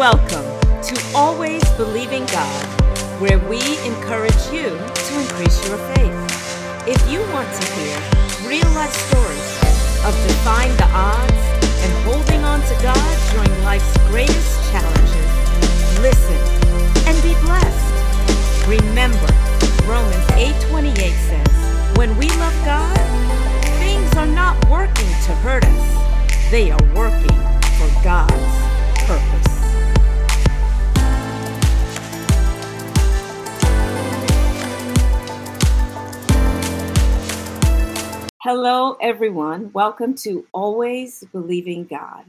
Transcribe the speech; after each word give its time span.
Welcome 0.00 0.48
to 0.80 1.12
Always 1.14 1.62
Believing 1.72 2.24
God, 2.24 2.64
where 3.20 3.38
we 3.38 3.60
encourage 3.84 4.32
you 4.48 4.70
to 4.72 5.20
increase 5.20 5.60
your 5.68 5.76
faith. 5.92 6.88
If 6.88 7.06
you 7.06 7.20
want 7.34 7.52
to 7.52 7.72
hear 7.74 8.00
real 8.48 8.66
life 8.72 8.94
stories 8.96 9.50
of 10.00 10.16
defying 10.26 10.74
the 10.78 10.88
odds 10.94 11.44
and 11.84 11.92
holding 12.08 12.42
on 12.44 12.62
to 12.62 12.82
God 12.82 13.12
during 13.34 13.62
life's 13.62 13.94
greatest 14.08 14.72
challenges, 14.72 15.30
listen 16.00 16.40
and 17.04 17.22
be 17.22 17.34
blessed. 17.44 18.66
Remember, 18.66 19.28
Romans 19.84 20.24
8:28 20.38 21.12
says, 21.28 21.96
"When 21.98 22.16
we 22.16 22.30
love 22.40 22.56
God, 22.64 22.98
things 23.78 24.16
are 24.16 24.24
not 24.24 24.56
working 24.70 25.12
to 25.26 25.32
hurt 25.44 25.66
us. 25.66 26.50
They 26.50 26.70
are 26.70 26.84
working 26.94 27.36
for 27.76 27.90
God's 28.02 28.69
Hello, 38.42 38.96
everyone. 39.02 39.70
Welcome 39.74 40.14
to 40.14 40.46
Always 40.52 41.22
Believing 41.30 41.84
God. 41.84 42.24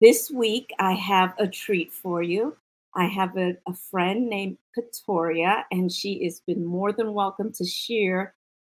This 0.00 0.30
week, 0.30 0.70
I 0.78 0.92
have 0.92 1.34
a 1.36 1.48
treat 1.48 1.92
for 1.92 2.22
you. 2.22 2.56
I 2.94 3.06
have 3.06 3.36
a, 3.36 3.56
a 3.66 3.74
friend 3.74 4.28
named 4.28 4.58
Katoria, 4.78 5.64
and 5.72 5.90
she 5.90 6.22
has 6.22 6.38
been 6.46 6.64
more 6.64 6.92
than 6.92 7.12
welcome 7.12 7.52
to 7.54 7.64
share 7.64 8.34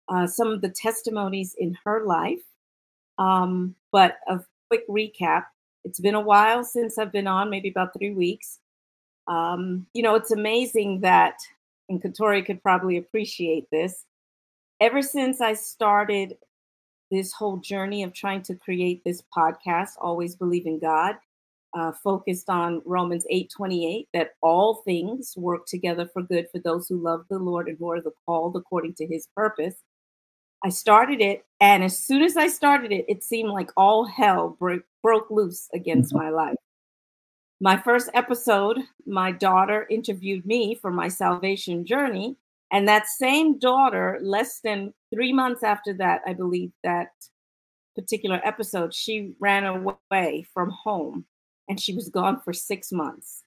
uh, 0.09 0.27
some 0.27 0.49
of 0.49 0.63
the 0.63 0.71
testimonies 0.71 1.55
in 1.59 1.77
her 1.85 2.07
life. 2.07 2.41
Um, 3.19 3.75
but 3.93 4.17
a 4.27 4.41
quick 4.71 4.89
recap 4.89 5.45
it's 5.85 6.01
been 6.01 6.15
a 6.15 6.21
while 6.21 6.65
since 6.65 6.97
I've 6.97 7.13
been 7.13 7.27
on, 7.27 7.51
maybe 7.51 7.69
about 7.69 7.93
three 7.93 8.15
weeks. 8.15 8.59
Um, 9.29 9.87
you 9.93 10.03
know, 10.03 10.15
it's 10.15 10.31
amazing 10.31 11.01
that, 11.01 11.35
and 11.91 12.03
Katoria 12.03 12.43
could 12.43 12.63
probably 12.63 12.97
appreciate 12.97 13.71
this. 13.71 14.07
Ever 14.81 15.03
since 15.03 15.43
I 15.43 15.53
started 15.53 16.39
this 17.11 17.33
whole 17.33 17.59
journey 17.59 18.03
of 18.03 18.13
trying 18.13 18.43
to 18.43 18.55
create 18.55 19.03
this 19.05 19.23
podcast, 19.37 19.91
Always 20.01 20.37
Believing 20.37 20.79
God, 20.79 21.17
uh, 21.75 21.93
focused 21.93 22.49
on 22.49 22.83
Romans 22.85 23.27
8 23.31 23.51
28, 23.55 24.09
that 24.15 24.31
all 24.43 24.83
things 24.85 25.35
work 25.37 25.67
together 25.67 26.09
for 26.13 26.23
good 26.23 26.47
for 26.51 26.61
those 26.61 26.89
who 26.89 27.03
love 27.03 27.25
the 27.29 27.39
Lord 27.39 27.69
and 27.69 27.77
who 27.79 27.91
are 27.91 28.01
the 28.01 28.13
called 28.27 28.57
according 28.57 28.95
to 28.95 29.07
his 29.07 29.29
purpose. 29.37 29.75
I 30.65 30.71
started 30.71 31.21
it, 31.21 31.45
and 31.61 31.85
as 31.85 31.99
soon 31.99 32.23
as 32.23 32.37
I 32.37 32.49
started 32.49 32.91
it, 32.91 33.05
it 33.09 33.23
seemed 33.23 33.51
like 33.51 33.71
all 33.77 34.07
hell 34.07 34.57
broke, 34.59 34.85
broke 35.03 35.31
loose 35.31 35.69
against 35.75 36.15
mm-hmm. 36.15 36.25
my 36.25 36.31
life. 36.31 36.57
My 37.61 37.77
first 37.77 38.11
episode, 38.15 38.79
my 39.07 39.33
daughter 39.33 39.87
interviewed 39.91 40.45
me 40.45 40.75
for 40.75 40.91
my 40.91 41.09
salvation 41.09 41.87
journey, 41.87 42.37
and 42.71 42.89
that 42.89 43.07
same 43.07 43.59
daughter, 43.59 44.19
less 44.23 44.61
than 44.61 44.93
three 45.13 45.33
months 45.33 45.63
after 45.63 45.93
that, 45.95 46.23
I 46.27 46.33
believe 46.33 46.73
that 46.83 47.09
particular 47.95 48.41
episode, 48.45 48.93
she 48.93 49.33
ran 49.39 49.65
away 49.65 50.47
from 50.53 50.71
home 50.71 51.25
and 51.69 51.81
she 51.81 51.95
was 51.95 52.09
gone 52.09 52.41
for 52.41 52.53
six 52.53 52.91
months. 52.91 53.45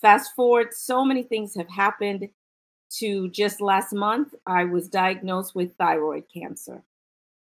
Fast 0.00 0.34
forward, 0.34 0.68
so 0.72 1.04
many 1.04 1.22
things 1.22 1.54
have 1.54 1.68
happened 1.68 2.28
to 2.98 3.28
just 3.30 3.60
last 3.60 3.92
month, 3.92 4.34
I 4.46 4.64
was 4.64 4.88
diagnosed 4.88 5.54
with 5.54 5.76
thyroid 5.76 6.24
cancer. 6.32 6.84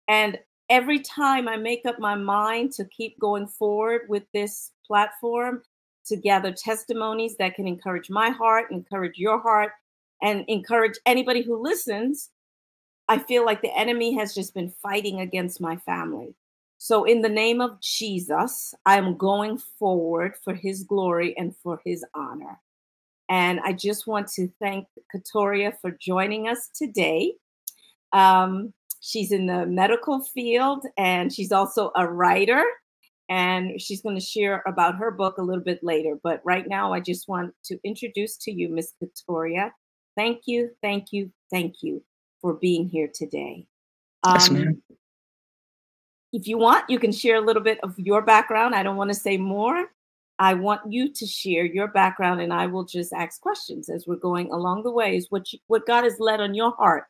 And 0.08 0.38
every 0.70 1.00
time 1.00 1.48
I 1.48 1.58
make 1.58 1.86
up 1.86 2.00
my 2.00 2.16
mind 2.16 2.74
to 2.74 2.86
keep 2.86 3.20
going 3.20 3.48
forward 3.48 4.02
with 4.08 4.24
this 4.34 4.72
platform, 4.86 5.64
to 6.06 6.16
gather 6.16 6.52
testimonies 6.52 7.38
that 7.38 7.56
can 7.56 7.68
encourage 7.68 8.10
my 8.10 8.30
heart, 8.30 8.72
encourage 8.72 9.18
your 9.18 9.40
heart, 9.40 9.72
and 10.22 10.46
encourage 10.48 10.98
anybody 11.06 11.42
who 11.42 11.62
listens, 11.62 12.30
I 13.08 13.20
feel 13.20 13.46
like 13.46 13.62
the 13.62 13.78
enemy 13.78 14.16
has 14.16 14.34
just 14.34 14.54
been 14.54 14.74
fighting 14.82 15.20
against 15.20 15.60
my 15.60 15.76
family. 15.78 16.36
So, 16.78 17.04
in 17.04 17.22
the 17.22 17.30
name 17.30 17.62
of 17.62 17.80
Jesus, 17.82 18.74
I'm 18.86 19.18
going 19.18 19.60
forward 19.78 20.34
for 20.44 20.54
his 20.54 20.84
glory 20.84 21.38
and 21.38 21.56
for 21.58 21.80
his 21.86 22.04
honor. 22.16 22.60
And 23.30 23.60
I 23.64 23.74
just 23.74 24.08
want 24.08 24.28
to 24.30 24.50
thank 24.60 24.88
Katoria 25.14 25.74
for 25.80 25.92
joining 25.92 26.48
us 26.48 26.70
today. 26.76 27.36
Um, 28.14 28.74
she's 29.00 29.32
in 29.32 29.46
the 29.46 29.66
medical 29.66 30.22
field 30.22 30.86
and 30.98 31.32
she's 31.32 31.52
also 31.52 31.92
a 31.96 32.08
writer. 32.08 32.64
And 33.30 33.80
she's 33.80 34.02
going 34.02 34.18
to 34.18 34.26
share 34.26 34.64
about 34.68 34.96
her 34.96 35.12
book 35.12 35.38
a 35.38 35.44
little 35.44 35.64
bit 35.64 35.82
later. 35.82 36.18
But 36.22 36.42
right 36.44 36.68
now, 36.68 36.92
I 36.92 37.00
just 37.00 37.30
want 37.30 37.54
to 37.66 37.80
introduce 37.86 38.36
to 38.38 38.52
you 38.52 38.68
Miss 38.68 38.94
Katoria 39.02 39.72
Thank 40.16 40.44
you, 40.46 40.72
thank 40.82 41.12
you, 41.12 41.32
thank 41.50 41.82
you 41.82 42.04
for 42.42 42.54
being 42.54 42.88
here 42.88 43.10
today. 43.14 43.68
Um, 44.24 44.34
yes, 44.36 44.50
ma'am. 44.50 44.82
If 46.34 46.48
you 46.48 46.58
want, 46.58 46.90
you 46.90 46.98
can 46.98 47.12
share 47.12 47.36
a 47.36 47.42
little 47.42 47.62
bit 47.62 47.80
of 47.84 47.98
your 48.00 48.22
background. 48.22 48.74
I 48.74 48.84
don't 48.84 48.96
want 48.96 49.10
to 49.10 49.16
say 49.16 49.38
more. 49.38 49.88
I 50.40 50.54
want 50.54 50.82
you 50.92 51.12
to 51.14 51.26
share 51.26 51.66
your 51.66 51.88
background, 51.88 52.42
and 52.42 52.54
I 52.54 52.68
will 52.68 52.86
just 52.86 53.14
ask 53.14 53.40
questions 53.42 53.90
as 53.90 54.08
we're 54.08 54.16
going 54.16 54.52
along 54.52 54.84
the 54.84 54.92
way. 54.92 55.16
Is 55.16 55.28
what 55.30 55.52
you, 55.52 55.60
what 55.68 55.86
God 55.86 56.04
has 56.04 56.20
led 56.20 56.40
on 56.40 56.56
your 56.56 56.72
heart 56.78 57.06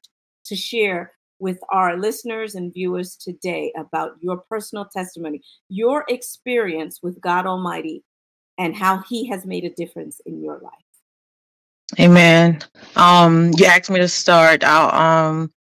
to 0.46 0.56
share 0.56 1.14
with 1.40 1.60
our 1.72 1.98
listeners 1.98 2.56
and 2.56 2.74
viewers 2.74 3.16
today 3.16 3.72
about 3.78 4.12
your 4.22 4.38
personal 4.38 4.86
testimony, 4.86 5.42
your 5.70 6.04
experience 6.10 7.00
with 7.02 7.22
God 7.22 7.46
Almighty, 7.46 8.04
and 8.58 8.76
how 8.76 9.00
He 9.08 9.28
has 9.28 9.46
made 9.46 9.66
a 9.66 9.70
difference 9.70 10.20
in 10.26 10.44
your 10.44 10.60
life. 10.60 10.91
Amen. 12.00 12.60
Um, 12.96 13.52
you 13.58 13.66
asked 13.66 13.90
me 13.90 14.00
to 14.00 14.08
start. 14.08 14.64
I'll 14.64 14.94
um 14.94 15.52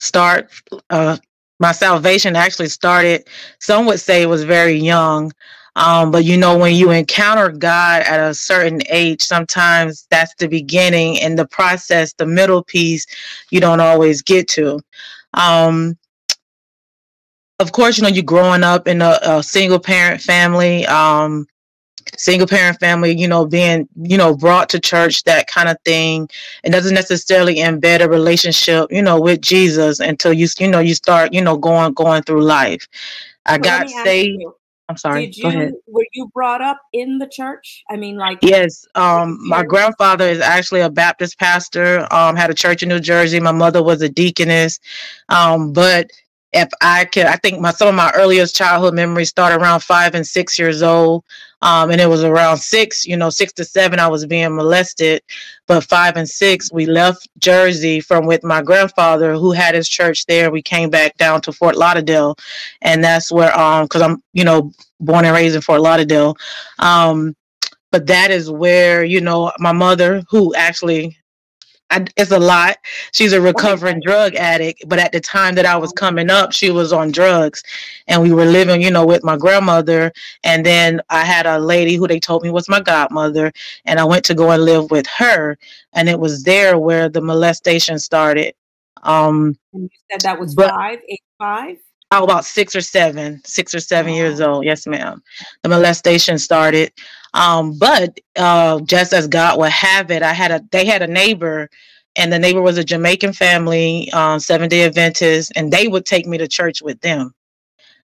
start 0.00 0.50
uh 0.90 1.16
my 1.62 1.72
salvation 1.72 2.34
actually 2.34 2.68
started, 2.68 3.28
some 3.60 3.86
would 3.86 4.00
say 4.00 4.20
it 4.20 4.26
was 4.26 4.42
very 4.42 4.74
young. 4.74 5.32
Um, 5.76 6.10
but 6.10 6.24
you 6.24 6.36
know, 6.36 6.58
when 6.58 6.74
you 6.74 6.90
encounter 6.90 7.48
God 7.50 8.02
at 8.02 8.20
a 8.20 8.34
certain 8.34 8.82
age, 8.90 9.22
sometimes 9.22 10.06
that's 10.10 10.34
the 10.38 10.48
beginning 10.48 11.20
and 11.20 11.38
the 11.38 11.46
process, 11.46 12.12
the 12.14 12.26
middle 12.26 12.62
piece, 12.64 13.06
you 13.50 13.60
don't 13.60 13.80
always 13.80 14.20
get 14.22 14.48
to. 14.48 14.80
Um, 15.34 15.96
of 17.60 17.72
course, 17.72 17.96
you 17.96 18.02
know, 18.02 18.08
you're 18.08 18.24
growing 18.24 18.64
up 18.64 18.88
in 18.88 19.00
a, 19.00 19.18
a 19.22 19.42
single 19.42 19.78
parent 19.78 20.20
family. 20.20 20.84
Um, 20.86 21.46
single 22.16 22.46
parent 22.46 22.78
family, 22.80 23.16
you 23.16 23.28
know, 23.28 23.46
being, 23.46 23.88
you 23.96 24.16
know, 24.16 24.36
brought 24.36 24.68
to 24.70 24.80
church, 24.80 25.24
that 25.24 25.46
kind 25.46 25.68
of 25.68 25.76
thing. 25.84 26.28
It 26.64 26.70
doesn't 26.70 26.94
necessarily 26.94 27.56
embed 27.56 28.00
a 28.00 28.08
relationship, 28.08 28.90
you 28.90 29.02
know, 29.02 29.20
with 29.20 29.40
Jesus 29.40 30.00
until 30.00 30.32
you, 30.32 30.48
you 30.58 30.68
know, 30.68 30.80
you 30.80 30.94
start, 30.94 31.32
you 31.32 31.42
know, 31.42 31.56
going, 31.56 31.94
going 31.94 32.22
through 32.22 32.42
life. 32.42 32.86
I 33.46 33.52
well, 33.52 33.80
got 33.80 33.90
saved. 33.90 34.42
I'm 34.88 34.96
sorry. 34.96 35.26
Did 35.26 35.38
you 35.38 35.82
were 35.86 36.04
you 36.12 36.30
brought 36.34 36.60
up 36.60 36.78
in 36.92 37.18
the 37.18 37.26
church? 37.26 37.82
I 37.90 37.96
mean, 37.96 38.16
like 38.16 38.38
yes. 38.42 38.84
Um, 38.94 39.38
my 39.48 39.62
grandfather 39.62 40.28
is 40.28 40.40
actually 40.40 40.80
a 40.80 40.90
Baptist 40.90 41.38
pastor. 41.38 42.06
Um, 42.12 42.36
had 42.36 42.50
a 42.50 42.54
church 42.54 42.82
in 42.82 42.90
New 42.90 43.00
Jersey. 43.00 43.40
My 43.40 43.52
mother 43.52 43.82
was 43.82 44.02
a 44.02 44.08
deaconess. 44.08 44.80
Um, 45.30 45.72
but 45.72 46.10
if 46.52 46.68
I 46.82 47.06
could, 47.06 47.24
I 47.24 47.36
think 47.36 47.60
my 47.60 47.70
some 47.70 47.88
of 47.88 47.94
my 47.94 48.12
earliest 48.14 48.54
childhood 48.54 48.94
memories 48.94 49.30
start 49.30 49.58
around 49.58 49.80
five 49.80 50.14
and 50.14 50.26
six 50.26 50.58
years 50.58 50.82
old. 50.82 51.24
Um, 51.62 51.90
and 51.90 52.00
it 52.00 52.08
was 52.08 52.24
around 52.24 52.58
six, 52.58 53.06
you 53.06 53.16
know, 53.16 53.30
six 53.30 53.52
to 53.54 53.64
seven, 53.64 53.98
I 53.98 54.08
was 54.08 54.26
being 54.26 54.54
molested. 54.54 55.22
But 55.66 55.84
five 55.84 56.16
and 56.16 56.28
six, 56.28 56.72
we 56.72 56.86
left 56.86 57.28
Jersey 57.38 58.00
from 58.00 58.26
with 58.26 58.44
my 58.44 58.62
grandfather 58.62 59.34
who 59.34 59.52
had 59.52 59.74
his 59.74 59.88
church 59.88 60.26
there. 60.26 60.50
We 60.50 60.62
came 60.62 60.90
back 60.90 61.16
down 61.16 61.40
to 61.42 61.52
Fort 61.52 61.76
Lauderdale. 61.76 62.36
And 62.82 63.02
that's 63.02 63.30
where, 63.30 63.56
um, 63.58 63.84
because 63.84 64.02
I'm, 64.02 64.22
you 64.32 64.44
know, 64.44 64.72
born 65.00 65.24
and 65.24 65.34
raised 65.34 65.54
in 65.54 65.62
Fort 65.62 65.80
Lauderdale. 65.80 66.36
Um, 66.78 67.34
but 67.90 68.06
that 68.06 68.30
is 68.30 68.50
where, 68.50 69.04
you 69.04 69.20
know, 69.20 69.52
my 69.58 69.72
mother, 69.72 70.22
who 70.30 70.54
actually 70.54 71.16
I, 71.92 72.06
it's 72.16 72.30
a 72.30 72.38
lot. 72.38 72.78
She's 73.12 73.34
a 73.34 73.40
recovering 73.40 74.00
drug 74.00 74.34
addict, 74.34 74.88
but 74.88 74.98
at 74.98 75.12
the 75.12 75.20
time 75.20 75.54
that 75.56 75.66
I 75.66 75.76
was 75.76 75.92
coming 75.92 76.30
up, 76.30 76.52
she 76.52 76.70
was 76.70 76.92
on 76.92 77.12
drugs, 77.12 77.62
and 78.08 78.22
we 78.22 78.32
were 78.32 78.46
living, 78.46 78.80
you 78.80 78.90
know, 78.90 79.06
with 79.06 79.22
my 79.22 79.36
grandmother. 79.36 80.10
And 80.42 80.64
then 80.64 81.02
I 81.10 81.24
had 81.24 81.46
a 81.46 81.58
lady 81.58 81.96
who 81.96 82.08
they 82.08 82.18
told 82.18 82.42
me 82.42 82.50
was 82.50 82.68
my 82.68 82.80
godmother, 82.80 83.52
and 83.84 84.00
I 84.00 84.04
went 84.04 84.24
to 84.24 84.34
go 84.34 84.50
and 84.50 84.64
live 84.64 84.90
with 84.90 85.06
her, 85.18 85.58
and 85.92 86.08
it 86.08 86.18
was 86.18 86.42
there 86.44 86.78
where 86.78 87.10
the 87.10 87.20
molestation 87.20 87.98
started. 87.98 88.54
Um, 89.02 89.58
and 89.74 89.82
you 89.82 89.88
said 90.10 90.22
that 90.22 90.40
was 90.40 90.54
but, 90.54 90.70
five, 90.70 91.00
eight, 91.08 91.22
five. 91.38 91.76
Oh, 92.14 92.24
about 92.24 92.44
six 92.44 92.76
or 92.76 92.82
seven, 92.82 93.40
six 93.44 93.74
or 93.74 93.80
seven 93.80 94.12
oh. 94.12 94.16
years 94.16 94.40
old. 94.40 94.64
Yes, 94.66 94.86
ma'am. 94.86 95.22
The 95.62 95.70
molestation 95.70 96.38
started. 96.38 96.92
Um, 97.32 97.78
but 97.78 98.20
uh, 98.36 98.80
just 98.80 99.14
as 99.14 99.26
God 99.26 99.58
would 99.58 99.70
have 99.70 100.10
it, 100.10 100.22
I 100.22 100.34
had 100.34 100.50
a 100.50 100.62
they 100.70 100.84
had 100.84 101.00
a 101.00 101.06
neighbor, 101.06 101.70
and 102.16 102.30
the 102.30 102.38
neighbor 102.38 102.60
was 102.60 102.76
a 102.76 102.84
Jamaican 102.84 103.32
family, 103.32 104.12
um, 104.12 104.40
seven 104.40 104.68
day 104.68 104.84
Adventist, 104.84 105.52
and 105.56 105.72
they 105.72 105.88
would 105.88 106.04
take 106.04 106.26
me 106.26 106.36
to 106.36 106.46
church 106.46 106.82
with 106.82 107.00
them. 107.00 107.34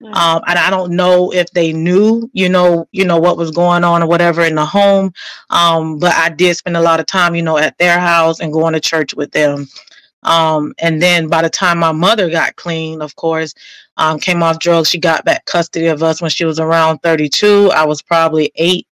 Um, 0.00 0.42
and 0.46 0.58
I 0.58 0.70
don't 0.70 0.92
know 0.92 1.32
if 1.32 1.50
they 1.50 1.72
knew, 1.72 2.30
you 2.32 2.48
know, 2.48 2.88
you 2.92 3.04
know 3.04 3.18
what 3.18 3.36
was 3.36 3.50
going 3.50 3.82
on 3.82 4.02
or 4.02 4.06
whatever 4.06 4.42
in 4.42 4.54
the 4.54 4.64
home. 4.64 5.12
Um, 5.50 5.98
but 5.98 6.14
I 6.14 6.28
did 6.28 6.56
spend 6.56 6.76
a 6.76 6.80
lot 6.80 7.00
of 7.00 7.06
time, 7.06 7.34
you 7.34 7.42
know, 7.42 7.58
at 7.58 7.76
their 7.78 7.98
house 7.98 8.38
and 8.38 8.52
going 8.52 8.74
to 8.74 8.80
church 8.80 9.12
with 9.14 9.32
them. 9.32 9.66
Um, 10.22 10.74
and 10.78 11.00
then 11.00 11.28
by 11.28 11.42
the 11.42 11.50
time 11.50 11.78
my 11.78 11.92
mother 11.92 12.30
got 12.30 12.56
clean, 12.56 13.02
of 13.02 13.16
course, 13.16 13.54
um, 13.98 14.18
came 14.18 14.42
off 14.42 14.60
drugs, 14.60 14.88
she 14.88 14.98
got 14.98 15.24
back 15.24 15.44
custody 15.44 15.86
of 15.86 16.02
us 16.02 16.22
when 16.22 16.30
she 16.30 16.44
was 16.44 16.60
around 16.60 16.98
32. 17.00 17.70
I 17.72 17.84
was 17.84 18.00
probably 18.00 18.52
eight 18.54 18.86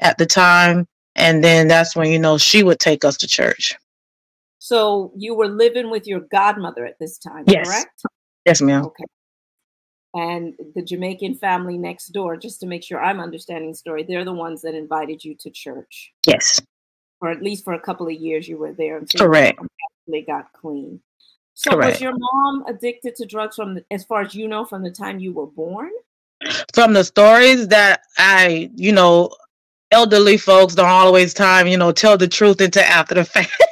at 0.00 0.18
the 0.18 0.26
time. 0.26 0.86
And 1.16 1.42
then 1.42 1.66
that's 1.66 1.96
when, 1.96 2.10
you 2.12 2.18
know, 2.18 2.38
she 2.38 2.62
would 2.62 2.78
take 2.78 3.04
us 3.04 3.16
to 3.18 3.26
church. 3.26 3.74
So 4.58 5.12
you 5.16 5.34
were 5.34 5.48
living 5.48 5.90
with 5.90 6.06
your 6.06 6.20
godmother 6.20 6.84
at 6.84 6.98
this 7.00 7.18
time, 7.18 7.44
yes. 7.46 7.66
correct? 7.66 8.02
Yes, 8.44 8.60
ma'am. 8.60 8.84
Okay. 8.84 9.04
And 10.12 10.54
the 10.74 10.82
Jamaican 10.82 11.36
family 11.36 11.78
next 11.78 12.08
door, 12.08 12.36
just 12.36 12.60
to 12.60 12.66
make 12.66 12.84
sure 12.84 13.02
I'm 13.02 13.20
understanding 13.20 13.70
the 13.70 13.76
story, 13.76 14.02
they're 14.02 14.24
the 14.24 14.32
ones 14.32 14.60
that 14.62 14.74
invited 14.74 15.24
you 15.24 15.34
to 15.40 15.50
church. 15.50 16.12
Yes. 16.26 16.60
Or 17.20 17.30
at 17.30 17.42
least 17.42 17.64
for 17.64 17.72
a 17.72 17.80
couple 17.80 18.06
of 18.06 18.12
years 18.12 18.46
you 18.46 18.58
were 18.58 18.72
there 18.72 18.98
until 18.98 19.26
Correct. 19.26 19.60
they 20.06 20.22
got 20.22 20.52
clean. 20.52 21.00
So 21.60 21.72
Correct. 21.72 21.92
was 21.92 22.00
your 22.00 22.14
mom 22.16 22.64
addicted 22.68 23.14
to 23.16 23.26
drugs 23.26 23.56
from 23.56 23.74
the, 23.74 23.84
as 23.90 24.02
far 24.02 24.22
as 24.22 24.34
you 24.34 24.48
know 24.48 24.64
from 24.64 24.82
the 24.82 24.90
time 24.90 25.18
you 25.18 25.34
were 25.34 25.46
born? 25.46 25.90
From 26.72 26.94
the 26.94 27.04
stories 27.04 27.68
that 27.68 28.04
I, 28.16 28.70
you 28.76 28.92
know, 28.92 29.28
elderly 29.90 30.38
folks 30.38 30.74
don't 30.74 30.88
always 30.88 31.34
time, 31.34 31.66
you 31.66 31.76
know, 31.76 31.92
tell 31.92 32.16
the 32.16 32.28
truth 32.28 32.62
until 32.62 32.84
after 32.84 33.14
the 33.14 33.24
fact. 33.26 33.62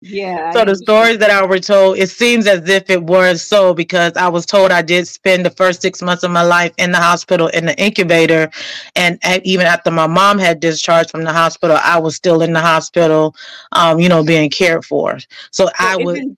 Yeah. 0.00 0.50
So 0.52 0.64
the 0.64 0.76
stories 0.76 1.18
that 1.18 1.28
I 1.28 1.44
were 1.44 1.58
told, 1.58 1.98
it 1.98 2.08
seems 2.08 2.46
as 2.46 2.66
if 2.70 2.88
it 2.88 3.02
was 3.02 3.42
so 3.42 3.74
because 3.74 4.16
I 4.16 4.28
was 4.28 4.46
told 4.46 4.70
I 4.70 4.80
did 4.80 5.06
spend 5.06 5.44
the 5.44 5.50
first 5.50 5.82
six 5.82 6.00
months 6.00 6.22
of 6.22 6.30
my 6.30 6.42
life 6.42 6.72
in 6.78 6.90
the 6.90 6.98
hospital 6.98 7.48
in 7.48 7.66
the 7.66 7.78
incubator, 7.78 8.48
and 8.94 9.18
even 9.44 9.66
after 9.66 9.90
my 9.90 10.06
mom 10.06 10.38
had 10.38 10.60
discharged 10.60 11.10
from 11.10 11.24
the 11.24 11.34
hospital, 11.34 11.76
I 11.82 11.98
was 11.98 12.16
still 12.16 12.40
in 12.40 12.54
the 12.54 12.60
hospital, 12.60 13.36
um, 13.72 14.00
you 14.00 14.08
know, 14.08 14.24
being 14.24 14.48
cared 14.48 14.86
for. 14.86 15.18
So, 15.18 15.66
so 15.66 15.70
I 15.78 15.96
would. 15.98 16.36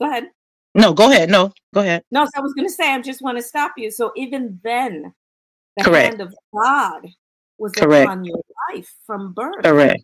Go 0.00 0.08
ahead. 0.08 0.24
No, 0.74 0.92
go 0.92 1.10
ahead. 1.10 1.30
No, 1.30 1.52
go 1.72 1.80
ahead. 1.80 2.02
No, 2.10 2.24
so 2.24 2.30
I 2.36 2.40
was 2.40 2.52
going 2.54 2.66
to 2.66 2.72
say, 2.72 2.90
I 2.92 3.00
just 3.00 3.22
want 3.22 3.38
to 3.38 3.42
stop 3.42 3.72
you. 3.76 3.90
So 3.90 4.12
even 4.16 4.58
then, 4.64 5.14
the 5.76 5.84
Correct. 5.84 6.08
hand 6.08 6.20
of 6.20 6.34
God 6.52 7.08
was 7.58 7.72
Correct. 7.72 8.06
upon 8.06 8.24
your 8.24 8.40
life 8.72 8.92
from 9.06 9.32
birth. 9.32 9.62
Correct 9.62 10.02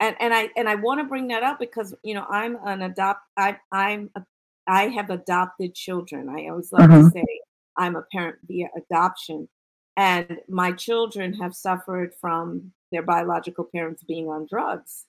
and 0.00 0.16
and 0.20 0.32
I 0.32 0.50
and 0.56 0.68
I 0.68 0.74
want 0.76 1.00
to 1.00 1.04
bring 1.04 1.28
that 1.28 1.42
up 1.42 1.58
because 1.58 1.94
you 2.02 2.14
know 2.14 2.26
I'm 2.28 2.58
an 2.64 2.82
adopt 2.82 3.22
I 3.36 3.58
I'm 3.72 4.10
a, 4.14 4.22
I 4.66 4.88
have 4.88 5.10
adopted 5.10 5.74
children. 5.74 6.28
I 6.28 6.48
always 6.48 6.72
like 6.72 6.88
mm-hmm. 6.88 7.06
to 7.06 7.10
say 7.10 7.40
I'm 7.76 7.96
a 7.96 8.02
parent 8.12 8.36
via 8.46 8.68
adoption, 8.76 9.48
and 9.96 10.38
my 10.48 10.72
children 10.72 11.32
have 11.34 11.54
suffered 11.54 12.12
from 12.20 12.72
their 12.92 13.02
biological 13.02 13.68
parents 13.72 14.02
being 14.02 14.28
on 14.28 14.46
drugs. 14.48 15.04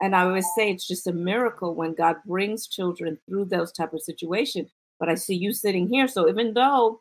And 0.00 0.14
I 0.14 0.24
always 0.24 0.46
say 0.56 0.70
it's 0.70 0.86
just 0.86 1.06
a 1.06 1.12
miracle 1.12 1.74
when 1.74 1.94
God 1.94 2.16
brings 2.24 2.68
children 2.68 3.18
through 3.28 3.46
those 3.46 3.72
type 3.72 3.92
of 3.92 4.02
situations. 4.02 4.70
But 5.00 5.08
I 5.08 5.14
see 5.14 5.34
you 5.34 5.52
sitting 5.52 5.88
here, 5.88 6.08
so 6.08 6.28
even 6.28 6.54
though 6.54 7.00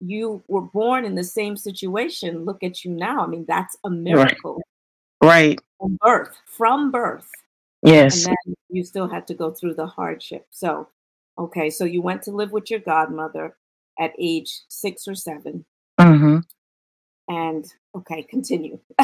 you 0.00 0.42
were 0.48 0.60
born 0.60 1.04
in 1.04 1.14
the 1.14 1.24
same 1.24 1.56
situation, 1.56 2.44
look 2.44 2.62
at 2.62 2.84
you 2.84 2.90
now. 2.90 3.22
I 3.22 3.26
mean, 3.26 3.44
that's 3.46 3.76
a 3.84 3.90
miracle. 3.90 4.60
Right. 5.22 5.58
From 5.78 5.98
birth, 6.00 6.36
from 6.46 6.90
birth. 6.90 7.30
Yes. 7.82 8.26
And 8.26 8.36
then 8.46 8.54
you 8.70 8.84
still 8.84 9.08
had 9.08 9.26
to 9.28 9.34
go 9.34 9.50
through 9.50 9.74
the 9.74 9.86
hardship. 9.86 10.46
So, 10.50 10.88
okay, 11.38 11.70
so 11.70 11.84
you 11.84 12.02
went 12.02 12.22
to 12.22 12.30
live 12.30 12.52
with 12.52 12.70
your 12.70 12.80
godmother 12.80 13.56
at 13.98 14.12
age 14.18 14.60
six 14.68 15.06
or 15.06 15.14
7 15.14 15.64
mm-hmm. 16.00 16.38
And 17.28 17.72
okay, 17.96 18.22
continue. 18.22 18.78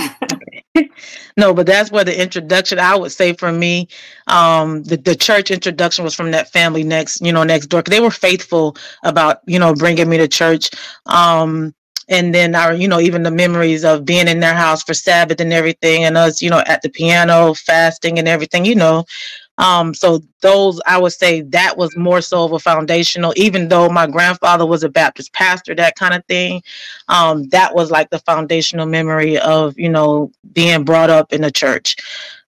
no, 1.36 1.54
but 1.54 1.66
that's 1.66 1.90
where 1.90 2.04
the 2.04 2.20
introduction, 2.20 2.78
I 2.78 2.96
would 2.96 3.12
say 3.12 3.32
for 3.34 3.52
me, 3.52 3.88
um, 4.26 4.82
the, 4.84 4.96
the 4.96 5.16
church 5.16 5.50
introduction 5.50 6.04
was 6.04 6.14
from 6.14 6.30
that 6.32 6.50
family 6.52 6.82
next, 6.84 7.20
you 7.20 7.32
know, 7.32 7.44
next 7.44 7.66
door. 7.66 7.82
They 7.82 8.00
were 8.00 8.10
faithful 8.10 8.76
about, 9.04 9.38
you 9.46 9.58
know, 9.58 9.74
bringing 9.74 10.08
me 10.08 10.18
to 10.18 10.28
church. 10.28 10.70
Um, 11.06 11.74
and 12.08 12.34
then 12.34 12.56
our 12.56 12.74
you 12.74 12.88
know 12.88 12.98
even 13.00 13.22
the 13.22 13.30
memories 13.30 13.84
of 13.84 14.04
being 14.04 14.26
in 14.26 14.40
their 14.40 14.54
house 14.54 14.82
for 14.82 14.94
sabbath 14.94 15.40
and 15.40 15.52
everything 15.52 16.02
and 16.04 16.16
us 16.16 16.42
you 16.42 16.50
know 16.50 16.62
at 16.66 16.82
the 16.82 16.88
piano 16.88 17.54
fasting 17.54 18.18
and 18.18 18.26
everything 18.26 18.64
you 18.64 18.74
know 18.74 19.04
um, 19.60 19.92
so 19.92 20.22
those 20.40 20.80
I 20.86 20.98
would 20.98 21.12
say 21.12 21.42
that 21.42 21.76
was 21.76 21.94
more 21.94 22.22
so 22.22 22.44
of 22.44 22.52
a 22.52 22.58
foundational, 22.58 23.34
even 23.36 23.68
though 23.68 23.90
my 23.90 24.06
grandfather 24.06 24.64
was 24.64 24.82
a 24.82 24.88
Baptist 24.88 25.34
pastor, 25.34 25.74
that 25.74 25.96
kind 25.96 26.14
of 26.14 26.24
thing. 26.24 26.62
Um, 27.08 27.46
that 27.50 27.74
was 27.74 27.90
like 27.90 28.08
the 28.08 28.20
foundational 28.20 28.86
memory 28.86 29.38
of, 29.38 29.78
you 29.78 29.90
know, 29.90 30.32
being 30.54 30.82
brought 30.82 31.10
up 31.10 31.34
in 31.34 31.42
the 31.42 31.50
church. 31.50 31.94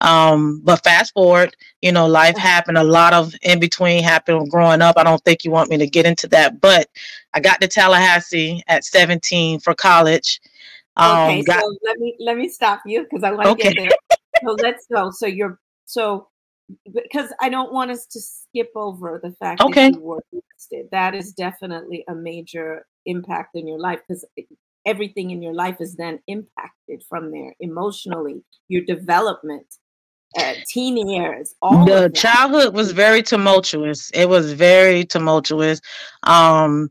Um, 0.01 0.61
but 0.63 0.85
fast 0.85 1.13
forward, 1.13 1.57
you 1.83 1.91
know, 1.91 2.07
life 2.07 2.37
happened. 2.37 2.79
A 2.79 2.85
lot 2.85 3.13
of 3.13 3.35
in 3.43 3.59
between 3.59 4.05
happened 4.05 4.49
growing 4.49 4.81
up. 4.81 4.97
I 4.97 5.03
don't 5.03 5.23
think 5.25 5.45
you 5.45 5.51
want 5.51 5.69
me 5.69 5.79
to 5.79 5.89
get 5.89 6.07
into 6.07 6.29
that, 6.29 6.61
but 6.61 6.89
I 7.35 7.41
got 7.41 7.61
to 7.61 7.67
Tallahassee 7.67 8.63
at 8.69 8.85
17 8.85 9.59
for 9.59 9.75
college. 9.75 10.41
Um, 10.97 11.19
okay, 11.19 11.43
got- 11.43 11.61
so 11.61 11.77
let 11.83 11.99
me 11.99 12.17
let 12.21 12.37
me 12.37 12.49
stop 12.49 12.83
you 12.87 13.03
because 13.03 13.25
I 13.25 13.33
want 13.33 13.47
to 13.47 13.51
okay. 13.51 13.75
get 13.75 13.77
there. 13.77 13.91
So 14.47 14.53
let's 14.53 14.87
go. 14.87 15.11
So 15.11 15.27
you're 15.27 15.59
so 15.85 16.30
because 16.93 17.33
I 17.41 17.49
don't 17.49 17.73
want 17.73 17.91
us 17.91 18.07
to 18.07 18.21
skip 18.21 18.71
over 18.75 19.21
the 19.23 19.33
fact 19.33 19.61
okay. 19.61 19.91
that 19.91 19.99
you 19.99 20.03
were 20.03 20.23
arrested. 20.33 20.87
That 20.91 21.15
is 21.15 21.33
definitely 21.33 22.05
a 22.09 22.15
major 22.15 22.87
impact 23.07 23.51
in 23.55 23.67
your 23.67 23.79
life 23.79 24.01
because 24.07 24.25
everything 24.87 25.31
in 25.31 25.43
your 25.43 25.55
life 25.55 25.77
is 25.81 25.97
then 25.97 26.21
impacted 26.27 27.03
from 27.09 27.31
there 27.31 27.55
emotionally, 27.61 28.43
your 28.69 28.85
development, 28.85 29.67
uh, 30.39 30.55
teen 30.69 30.97
years. 31.09 31.55
All 31.63 31.85
the 31.85 32.11
childhood 32.15 32.75
was 32.75 32.93
very 32.93 33.23
tumultuous. 33.23 34.11
It 34.11 34.29
was 34.29 34.53
very 34.53 35.05
tumultuous. 35.05 35.81
Um, 36.23 36.91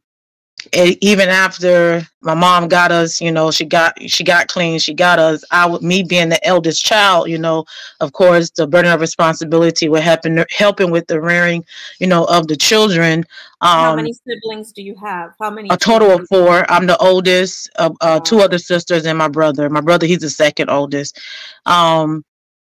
even 0.73 1.29
after 1.29 2.05
my 2.21 2.33
mom 2.33 2.67
got 2.67 2.91
us, 2.91 3.21
you 3.21 3.31
know, 3.31 3.51
she 3.51 3.65
got 3.65 3.93
she 4.09 4.23
got 4.23 4.47
clean, 4.47 4.79
she 4.79 4.93
got 4.93 5.19
us. 5.19 5.43
I 5.51 5.65
would 5.65 5.81
me 5.81 6.03
being 6.03 6.29
the 6.29 6.45
eldest 6.45 6.83
child, 6.83 7.29
you 7.29 7.37
know, 7.37 7.65
of 7.99 8.13
course, 8.13 8.49
the 8.51 8.67
burden 8.67 8.91
of 8.91 9.01
responsibility 9.01 9.89
with 9.89 10.03
helping 10.03 10.43
helping 10.49 10.91
with 10.91 11.07
the 11.07 11.21
rearing, 11.21 11.65
you 11.99 12.07
know, 12.07 12.25
of 12.25 12.47
the 12.47 12.55
children. 12.55 13.19
Um, 13.61 13.69
How 13.69 13.95
many 13.95 14.13
siblings 14.13 14.71
do 14.71 14.81
you 14.81 14.95
have? 15.03 15.33
How 15.39 15.49
many? 15.49 15.69
A 15.69 15.77
total 15.77 16.11
of 16.11 16.27
four. 16.27 16.69
I'm 16.69 16.87
the 16.87 16.97
oldest. 16.97 17.69
Uh, 17.77 17.91
uh, 18.01 18.19
two 18.19 18.39
other 18.39 18.57
sisters 18.57 19.05
and 19.05 19.17
my 19.17 19.27
brother. 19.27 19.69
My 19.69 19.81
brother, 19.81 20.07
he's 20.07 20.19
the 20.19 20.29
second 20.29 20.69
oldest. 20.69 21.19
Um, 21.65 22.23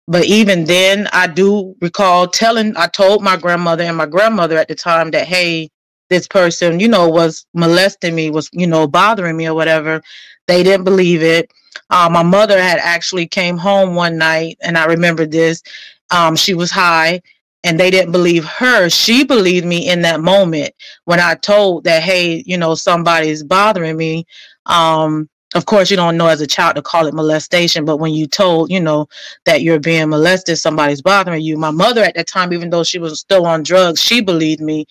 but 0.06 0.24
even 0.24 0.64
then, 0.64 1.08
I 1.12 1.26
do 1.26 1.76
recall 1.80 2.28
telling. 2.28 2.76
I 2.76 2.86
told 2.86 3.22
my 3.22 3.36
grandmother 3.36 3.84
and 3.84 3.96
my 3.96 4.06
grandmother 4.06 4.58
at 4.58 4.68
the 4.68 4.74
time 4.74 5.10
that, 5.12 5.26
hey 5.26 5.70
this 6.10 6.28
person, 6.28 6.80
you 6.80 6.88
know, 6.88 7.08
was 7.08 7.46
molesting 7.54 8.14
me, 8.14 8.30
was, 8.30 8.50
you 8.52 8.66
know, 8.66 8.86
bothering 8.86 9.36
me 9.36 9.46
or 9.46 9.54
whatever. 9.54 10.02
They 10.46 10.62
didn't 10.62 10.84
believe 10.84 11.22
it. 11.22 11.50
Uh, 11.88 12.08
my 12.10 12.22
mother 12.22 12.60
had 12.60 12.78
actually 12.80 13.26
came 13.26 13.56
home 13.56 13.94
one 13.94 14.18
night, 14.18 14.58
and 14.60 14.76
I 14.76 14.84
remember 14.86 15.24
this. 15.24 15.62
Um, 16.10 16.36
she 16.36 16.54
was 16.54 16.70
high, 16.70 17.22
and 17.64 17.78
they 17.78 17.90
didn't 17.90 18.12
believe 18.12 18.44
her. 18.44 18.88
She 18.88 19.24
believed 19.24 19.66
me 19.66 19.88
in 19.88 20.02
that 20.02 20.20
moment 20.20 20.74
when 21.04 21.20
I 21.20 21.36
told 21.36 21.84
that, 21.84 22.02
hey, 22.02 22.42
you 22.46 22.58
know, 22.58 22.74
somebody's 22.74 23.42
bothering 23.42 23.96
me. 23.96 24.26
Um, 24.66 25.28
of 25.54 25.66
course, 25.66 25.90
you 25.90 25.96
don't 25.96 26.16
know 26.16 26.28
as 26.28 26.40
a 26.40 26.46
child 26.46 26.76
to 26.76 26.82
call 26.82 27.06
it 27.06 27.14
molestation, 27.14 27.84
but 27.84 27.96
when 27.96 28.12
you 28.12 28.26
told, 28.26 28.70
you 28.70 28.80
know, 28.80 29.08
that 29.46 29.62
you're 29.62 29.80
being 29.80 30.08
molested, 30.08 30.58
somebody's 30.58 31.02
bothering 31.02 31.42
you. 31.42 31.56
My 31.56 31.72
mother 31.72 32.02
at 32.02 32.14
that 32.14 32.28
time, 32.28 32.52
even 32.52 32.70
though 32.70 32.84
she 32.84 32.98
was 33.00 33.18
still 33.18 33.46
on 33.46 33.64
drugs, 33.64 34.00
she 34.00 34.20
believed 34.20 34.60
me 34.60 34.86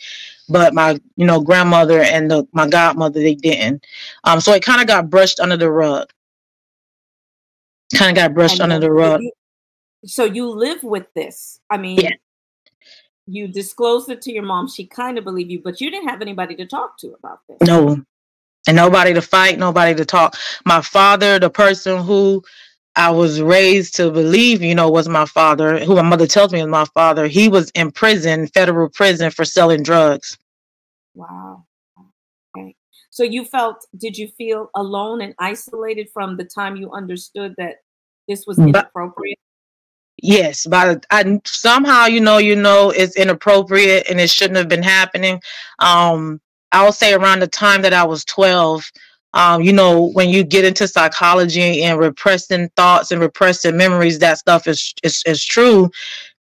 but 0.49 0.73
my 0.73 0.99
you 1.15 1.25
know 1.25 1.39
grandmother 1.39 2.01
and 2.01 2.29
the, 2.29 2.47
my 2.51 2.67
godmother 2.67 3.19
they 3.21 3.35
didn't. 3.35 3.85
Um 4.23 4.41
so 4.41 4.53
it 4.53 4.63
kind 4.63 4.81
of 4.81 4.87
got 4.87 5.09
brushed 5.09 5.39
under 5.39 5.55
the 5.55 5.71
rug. 5.71 6.11
Kind 7.95 8.09
of 8.17 8.21
got 8.21 8.33
brushed 8.33 8.59
under 8.59 8.79
the 8.79 8.91
rug. 8.91 9.21
so 10.05 10.25
you 10.25 10.49
live 10.49 10.83
with 10.83 11.05
this. 11.13 11.59
I 11.69 11.77
mean 11.77 11.99
yeah. 11.99 12.11
you 13.27 13.47
disclosed 13.47 14.09
it 14.09 14.21
to 14.23 14.33
your 14.33 14.43
mom. 14.43 14.67
She 14.67 14.85
kind 14.85 15.17
of 15.17 15.23
believed 15.23 15.51
you 15.51 15.61
but 15.63 15.79
you 15.79 15.89
didn't 15.91 16.09
have 16.09 16.21
anybody 16.21 16.55
to 16.55 16.65
talk 16.65 16.97
to 16.99 17.13
about 17.13 17.39
this. 17.47 17.57
No 17.61 18.03
and 18.69 18.75
nobody 18.75 19.13
to 19.13 19.21
fight 19.21 19.57
nobody 19.57 19.95
to 19.95 20.05
talk 20.05 20.35
my 20.63 20.79
father 20.81 21.39
the 21.39 21.49
person 21.49 22.03
who 22.03 22.43
I 22.95 23.11
was 23.11 23.41
raised 23.41 23.95
to 23.95 24.11
believe, 24.11 24.61
you 24.61 24.75
know, 24.75 24.89
was 24.89 25.07
my 25.07 25.25
father, 25.25 25.79
who 25.79 25.95
my 25.95 26.01
mother 26.01 26.27
tells 26.27 26.51
me 26.51 26.59
is 26.59 26.67
my 26.67 26.83
father. 26.93 27.27
He 27.27 27.47
was 27.47 27.69
in 27.71 27.91
prison, 27.91 28.47
federal 28.47 28.89
prison 28.89 29.31
for 29.31 29.45
selling 29.45 29.83
drugs. 29.83 30.37
Wow. 31.13 31.65
Okay. 32.57 32.75
So 33.09 33.23
you 33.23 33.45
felt, 33.45 33.85
did 33.97 34.17
you 34.17 34.27
feel 34.37 34.69
alone 34.75 35.21
and 35.21 35.33
isolated 35.39 36.09
from 36.13 36.35
the 36.35 36.43
time 36.43 36.75
you 36.75 36.91
understood 36.91 37.55
that 37.57 37.77
this 38.27 38.45
was 38.45 38.59
inappropriate? 38.59 39.39
Yes, 40.21 40.67
but 40.67 41.05
I 41.09 41.39
somehow, 41.45 42.07
you 42.07 42.19
know, 42.19 42.37
you 42.37 42.57
know, 42.57 42.89
it's 42.89 43.15
inappropriate 43.15 44.09
and 44.09 44.19
it 44.19 44.29
shouldn't 44.29 44.57
have 44.57 44.67
been 44.67 44.83
happening. 44.83 45.41
Um, 45.79 46.41
I'll 46.71 46.91
say 46.91 47.13
around 47.13 47.39
the 47.39 47.47
time 47.47 47.81
that 47.81 47.93
I 47.93 48.03
was 48.03 48.23
12, 48.25 48.91
um, 49.33 49.61
you 49.61 49.73
know, 49.73 50.09
when 50.11 50.29
you 50.29 50.43
get 50.43 50.65
into 50.65 50.87
psychology 50.87 51.83
and 51.83 51.99
repressing 51.99 52.69
thoughts 52.75 53.11
and 53.11 53.21
repressing 53.21 53.77
memories, 53.77 54.19
that 54.19 54.39
stuff 54.39 54.67
is, 54.67 54.93
is, 55.03 55.23
is 55.25 55.43
true. 55.43 55.89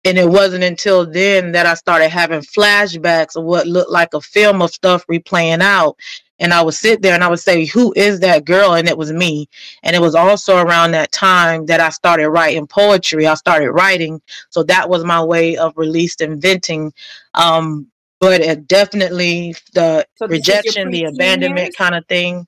And 0.04 0.16
it 0.16 0.28
wasn't 0.28 0.64
until 0.64 1.04
then 1.10 1.52
that 1.52 1.66
I 1.66 1.74
started 1.74 2.08
having 2.08 2.40
flashbacks 2.40 3.36
of 3.36 3.44
what 3.44 3.66
looked 3.66 3.90
like 3.90 4.14
a 4.14 4.20
film 4.20 4.62
of 4.62 4.70
stuff 4.70 5.06
replaying 5.06 5.60
out. 5.60 5.98
And 6.38 6.54
I 6.54 6.62
would 6.62 6.72
sit 6.72 7.02
there 7.02 7.12
and 7.12 7.22
I 7.22 7.28
would 7.28 7.40
say, 7.40 7.66
Who 7.66 7.92
is 7.94 8.20
that 8.20 8.46
girl? 8.46 8.72
And 8.72 8.88
it 8.88 8.96
was 8.96 9.12
me. 9.12 9.46
And 9.82 9.94
it 9.94 10.00
was 10.00 10.14
also 10.14 10.56
around 10.56 10.92
that 10.92 11.12
time 11.12 11.66
that 11.66 11.80
I 11.80 11.90
started 11.90 12.30
writing 12.30 12.66
poetry. 12.66 13.26
I 13.26 13.34
started 13.34 13.72
writing. 13.72 14.22
So 14.48 14.62
that 14.62 14.88
was 14.88 15.04
my 15.04 15.22
way 15.22 15.58
of 15.58 15.74
releasing 15.76 16.40
venting. 16.40 16.94
Um, 17.34 17.90
but 18.20 18.40
it 18.42 18.68
definitely 18.68 19.54
the 19.74 20.06
so 20.16 20.26
rejection, 20.26 20.90
the 20.90 21.04
abandonment 21.04 21.74
kind 21.74 21.94
of 21.94 22.06
thing. 22.06 22.46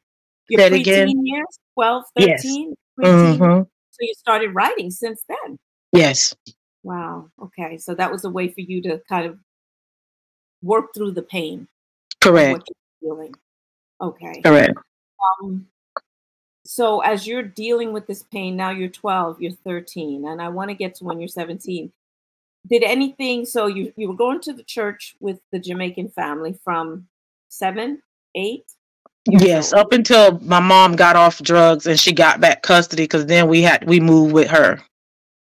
Your 0.49 0.61
that 0.61 0.73
again. 0.73 1.09
Years, 1.25 1.47
12, 1.75 2.05
13? 2.19 2.29
Yes. 2.38 2.76
Mm-hmm. 3.00 3.62
So 3.62 3.99
you 4.00 4.14
started 4.14 4.55
writing 4.55 4.91
since 4.91 5.23
then? 5.29 5.59
Yes. 5.93 6.35
Wow. 6.83 7.31
Okay. 7.41 7.79
So 7.79 7.95
that 7.95 8.11
was 8.11 8.25
a 8.25 8.31
way 8.31 8.49
for 8.49 8.61
you 8.61 8.83
to 8.83 9.00
kind 9.09 9.26
of 9.26 9.38
work 10.62 10.95
through 10.95 11.12
the 11.12 11.23
pain. 11.23 11.69
Correct. 12.21 12.69
feeling. 13.00 13.35
Okay. 14.00 14.41
Correct. 14.43 14.75
Um, 15.43 15.67
so 16.64 17.00
as 17.00 17.26
you're 17.26 17.43
dealing 17.43 17.93
with 17.93 18.07
this 18.07 18.23
pain, 18.23 18.57
now 18.57 18.71
you're 18.71 18.88
12, 18.88 19.41
you're 19.41 19.52
13, 19.52 20.26
and 20.26 20.41
I 20.41 20.49
want 20.49 20.71
to 20.71 20.75
get 20.75 20.95
to 20.97 21.05
when 21.05 21.21
you're 21.21 21.29
17. 21.29 21.93
Did 22.69 22.85
anything, 22.85 23.45
so 23.45 23.66
you, 23.66 23.92
you 23.97 24.09
were 24.09 24.16
going 24.16 24.40
to 24.42 24.52
the 24.52 24.62
church 24.62 25.16
with 25.21 25.40
the 25.50 25.59
Jamaican 25.59 26.11
family 26.11 26.59
from 26.64 27.09
seven, 27.49 28.02
eight? 28.35 28.64
Yes, 29.26 29.73
up 29.73 29.92
until 29.92 30.38
my 30.40 30.61
mom 30.61 30.97
got 30.97 31.16
off 31.16 31.40
drugs 31.42 31.87
and 31.87 31.99
she 31.99 32.12
got 32.12 32.40
back 32.40 32.62
custody 32.62 33.04
because 33.04 33.26
then 33.26 33.49
we 33.49 33.62
had 33.62 33.87
we 33.87 34.00
moved 34.00 34.33
with 34.33 34.49
her. 34.49 34.81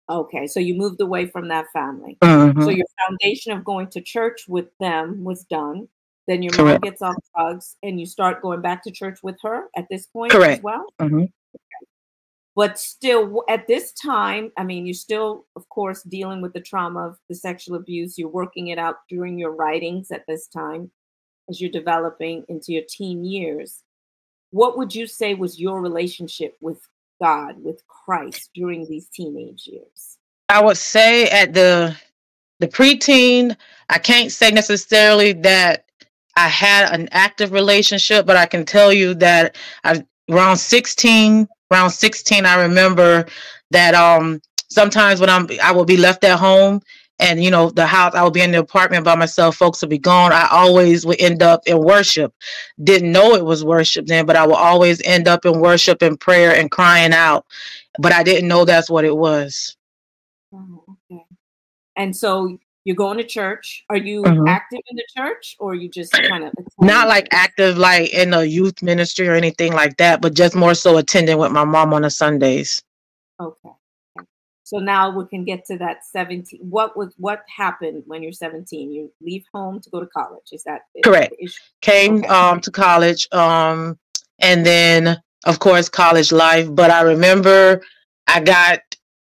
Okay, 0.09 0.47
so 0.47 0.61
you 0.61 0.75
moved 0.75 1.01
away 1.01 1.27
from 1.27 1.49
that 1.49 1.67
family. 1.73 2.17
Mm-hmm. 2.21 2.63
So 2.63 2.71
your 2.71 2.87
foundation 3.09 3.53
of 3.53 3.65
going 3.65 3.89
to 3.89 4.01
church 4.01 4.45
with 4.49 4.67
them 4.79 5.25
was 5.25 5.45
done. 5.45 5.89
Then 6.27 6.43
your 6.43 6.53
Correct. 6.53 6.83
mom 6.83 6.91
gets 6.91 7.03
off 7.03 7.17
drugs, 7.35 7.77
and 7.83 7.99
you 7.99 8.07
start 8.07 8.43
going 8.43 8.61
back 8.61 8.85
to 8.85 8.91
church 8.91 9.21
with 9.23 9.37
her 9.43 9.65
at 9.77 9.87
this 9.91 10.07
point 10.07 10.33
Correct. 10.33 10.59
as 10.59 10.63
well. 10.63 10.87
Mm-hmm. 11.01 11.25
But 12.57 12.79
still, 12.79 13.43
at 13.49 13.67
this 13.67 13.93
time, 13.93 14.53
I 14.57 14.63
mean, 14.63 14.87
you're 14.87 14.95
still, 14.95 15.47
of 15.57 15.69
course, 15.69 16.03
dealing 16.05 16.41
with 16.41 16.53
the 16.53 16.61
trauma 16.61 17.09
of 17.09 17.19
the 17.29 17.35
sexual 17.35 17.77
abuse. 17.77 18.17
You're 18.17 18.29
working 18.29 18.69
it 18.69 18.79
out 18.79 18.99
during 19.09 19.39
your 19.39 19.51
writings 19.51 20.13
at 20.13 20.25
this 20.29 20.47
time 20.47 20.91
as 21.49 21.61
you're 21.61 21.71
developing 21.71 22.45
into 22.49 22.73
your 22.73 22.85
teen 22.89 23.25
years. 23.25 23.83
What 24.51 24.79
would 24.79 24.95
you 24.95 25.09
say 25.09 25.35
was 25.35 25.61
your 25.61 25.83
relationship 25.83 26.57
with 26.61 26.81
God, 27.21 27.57
with 27.63 27.83
Christ 27.89 28.51
during 28.55 28.87
these 28.89 29.09
teenage 29.09 29.67
years? 29.67 30.19
I 30.49 30.63
would 30.63 30.77
say 30.77 31.29
at 31.31 31.55
the 31.55 31.97
the 32.61 32.69
preteen, 32.69 33.57
I 33.89 33.99
can't 33.99 34.31
say 34.31 34.53
necessarily 34.53 35.33
that 35.33 35.87
I 36.37 36.49
had 36.49 36.93
an 36.93 37.09
active 37.11 37.51
relationship, 37.51 38.27
but 38.27 38.37
I 38.37 38.47
can 38.47 38.65
tell 38.65 38.93
you 38.93 39.15
that 39.15 39.57
I 39.83 40.05
around 40.31 40.57
16, 40.57 41.49
around 41.75 41.91
16, 41.91 42.47
I 42.47 42.63
remember 42.63 43.27
that 43.71 43.95
um 43.95 44.41
sometimes 44.71 45.21
when 45.21 45.31
I'm 45.31 45.49
I 45.63 45.73
will 45.73 45.85
be 45.85 45.97
left 45.97 46.25
at 46.25 46.39
home 46.39 46.81
and 47.21 47.43
you 47.43 47.51
know 47.51 47.71
the 47.71 47.87
house 47.87 48.15
i 48.15 48.23
would 48.25 48.33
be 48.33 48.43
in 48.43 48.51
the 48.51 48.59
apartment 48.59 49.05
by 49.05 49.15
myself 49.15 49.57
folks 49.57 49.81
would 49.83 49.91
be 49.91 49.99
gone. 49.99 50.33
I 50.33 50.49
always 50.51 51.07
would 51.07 51.21
end 51.21 51.43
up 51.43 51.63
in 51.67 51.79
worship. 51.79 52.35
Didn't 52.83 53.13
know 53.13 53.35
it 53.35 53.45
was 53.45 53.65
worship 53.65 54.07
then 54.07 54.27
but 54.27 54.37
i 54.37 54.47
would 54.47 54.57
always 54.57 55.01
end 55.03 55.29
up 55.29 55.45
in 55.47 55.61
worship 55.61 56.03
and 56.03 56.19
prayer 56.19 56.55
and 56.55 56.71
crying 56.71 57.13
out 57.13 57.47
but 58.01 58.13
i 58.13 58.23
didn't 58.23 58.49
know 58.49 58.65
that's 58.65 58.91
what 58.91 59.05
it 59.05 59.17
was. 59.17 59.77
Oh, 60.53 60.85
okay. 61.11 61.25
And 61.97 62.17
so 62.17 62.59
you're 62.85 62.97
going 62.97 63.19
to 63.19 63.25
church 63.25 63.85
are 63.91 63.97
you 63.97 64.23
mm-hmm. 64.23 64.47
active 64.47 64.81
in 64.89 64.97
the 64.97 65.07
church 65.17 65.57
or 65.59 65.75
you 65.75 65.89
just 65.89 66.13
kind 66.29 66.45
of 66.45 66.53
not 66.79 67.09
like 67.09 67.27
active 67.33 67.77
like 67.77 68.13
in 68.13 68.33
a 68.35 68.45
youth 68.45 68.83
ministry 68.83 69.27
or 69.29 69.35
anything 69.35 69.73
like 69.73 69.97
that 69.97 70.21
but 70.21 70.35
just 70.35 70.55
more 70.55 70.75
so 70.75 70.97
attending 70.97 71.39
with 71.39 71.53
my 71.53 71.65
mom 71.65 71.93
on 71.95 72.03
the 72.03 72.11
sundays 72.11 72.83
okay 73.41 73.71
so 74.65 74.79
now 74.79 75.17
we 75.17 75.27
can 75.27 75.45
get 75.45 75.67
to 75.67 75.79
that 75.79 75.99
17. 76.05 76.59
What 76.63 76.97
was 76.97 77.15
what 77.19 77.43
happened 77.55 78.03
when 78.07 78.23
you're 78.23 78.33
17? 78.33 78.91
You 78.91 79.13
leave 79.21 79.45
home 79.53 79.79
to 79.81 79.91
go 79.91 80.01
to 80.01 80.07
college. 80.07 80.49
Is 80.53 80.65
that 80.65 80.83
correct? 81.05 81.35
Came 81.83 82.19
okay. 82.19 82.27
um 82.29 82.61
to 82.63 82.71
college 82.71 83.29
um 83.33 83.99
and 84.39 84.65
then 84.65 85.21
of 85.45 85.59
course 85.59 85.89
college 85.91 86.33
life, 86.33 86.67
but 86.75 86.91
I 86.91 87.03
remember 87.03 87.83
I 88.27 88.41
got 88.41 88.81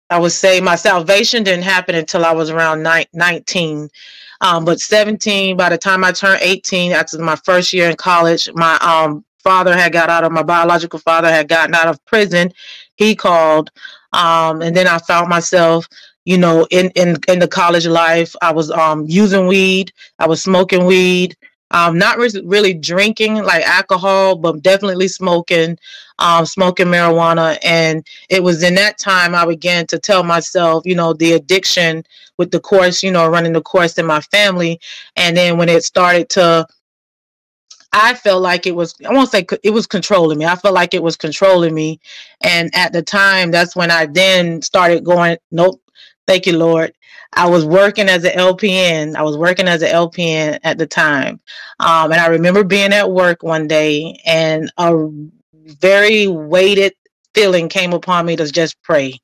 I 0.09 0.19
would 0.19 0.31
say 0.31 0.61
my 0.61 0.75
salvation 0.75 1.43
didn't 1.43 1.63
happen 1.63 1.95
until 1.95 2.25
I 2.25 2.31
was 2.31 2.49
around 2.49 2.83
19. 3.13 3.89
Um, 4.41 4.65
but 4.65 4.79
17, 4.79 5.57
by 5.57 5.69
the 5.69 5.77
time 5.77 6.03
I 6.03 6.11
turned 6.11 6.41
18, 6.41 6.91
after 6.91 7.17
my 7.19 7.35
first 7.37 7.73
year 7.73 7.89
in 7.89 7.95
college, 7.95 8.49
my 8.53 8.77
um, 8.77 9.25
father 9.43 9.73
had 9.75 9.93
got 9.93 10.09
out 10.09 10.23
of 10.23 10.31
my 10.31 10.43
biological 10.43 10.99
father 10.99 11.29
had 11.29 11.47
gotten 11.47 11.73
out 11.73 11.87
of 11.87 12.03
prison. 12.05 12.51
He 12.95 13.15
called 13.15 13.71
um, 14.15 14.61
and 14.61 14.75
then 14.75 14.87
I 14.87 14.97
found 14.99 15.29
myself, 15.29 15.87
you 16.23 16.37
know, 16.37 16.65
in, 16.71 16.89
in, 16.91 17.17
in 17.27 17.39
the 17.39 17.47
college 17.47 17.85
life, 17.85 18.33
I 18.41 18.51
was 18.53 18.71
um, 18.71 19.05
using 19.07 19.45
weed, 19.45 19.91
I 20.19 20.27
was 20.27 20.41
smoking 20.41 20.85
weed, 20.85 21.35
um, 21.71 21.97
not 21.97 22.17
re- 22.17 22.43
really 22.45 22.73
drinking 22.73 23.43
like 23.43 23.63
alcohol, 23.67 24.35
but 24.37 24.61
definitely 24.61 25.07
smoking, 25.07 25.77
um, 26.19 26.45
smoking 26.45 26.87
marijuana. 26.87 27.57
And 27.63 28.05
it 28.29 28.43
was 28.43 28.63
in 28.63 28.75
that 28.75 28.97
time 28.97 29.35
I 29.35 29.45
began 29.45 29.87
to 29.87 29.99
tell 29.99 30.23
myself, 30.23 30.83
you 30.85 30.95
know, 30.95 31.13
the 31.13 31.33
addiction 31.33 32.03
with 32.37 32.51
the 32.51 32.59
course, 32.59 33.03
you 33.03 33.11
know, 33.11 33.27
running 33.27 33.53
the 33.53 33.61
course 33.61 33.97
in 33.97 34.05
my 34.05 34.21
family. 34.21 34.79
And 35.15 35.35
then 35.35 35.57
when 35.57 35.69
it 35.69 35.83
started 35.83 36.29
to 36.31 36.67
I 37.97 38.13
felt 38.13 38.41
like 38.41 38.67
it 38.67 38.75
was, 38.75 38.93
I 39.07 39.13
won't 39.13 39.31
say 39.31 39.45
it 39.63 39.69
was 39.69 39.87
controlling 39.87 40.37
me. 40.37 40.45
I 40.45 40.57
felt 40.57 40.73
like 40.73 40.93
it 40.93 41.01
was 41.01 41.15
controlling 41.15 41.73
me. 41.73 42.01
And 42.41 42.69
at 42.75 42.91
the 42.91 43.01
time, 43.01 43.51
that's 43.51 43.73
when 43.73 43.89
I 43.89 44.05
then 44.05 44.61
started 44.61 45.05
going, 45.05 45.37
nope, 45.49 45.81
thank 46.27 46.45
you, 46.45 46.57
Lord. 46.57 46.93
I 47.35 47.47
was 47.49 47.65
working 47.65 48.07
as 48.07 48.23
an 48.23 48.31
LPN. 48.31 49.15
I 49.15 49.21
was 49.21 49.37
working 49.37 49.67
as 49.67 49.81
an 49.81 49.89
LPN 49.89 50.59
at 50.63 50.77
the 50.77 50.87
time. 50.87 51.39
Um, 51.79 52.11
and 52.11 52.21
I 52.21 52.27
remember 52.27 52.63
being 52.63 52.93
at 52.93 53.11
work 53.11 53.43
one 53.43 53.67
day 53.67 54.21
and 54.25 54.71
a 54.77 55.09
very 55.51 56.27
weighted 56.27 56.93
feeling 57.33 57.67
came 57.67 57.91
upon 57.91 58.25
me 58.25 58.35
to 58.37 58.49
just 58.49 58.81
pray. 58.81 59.19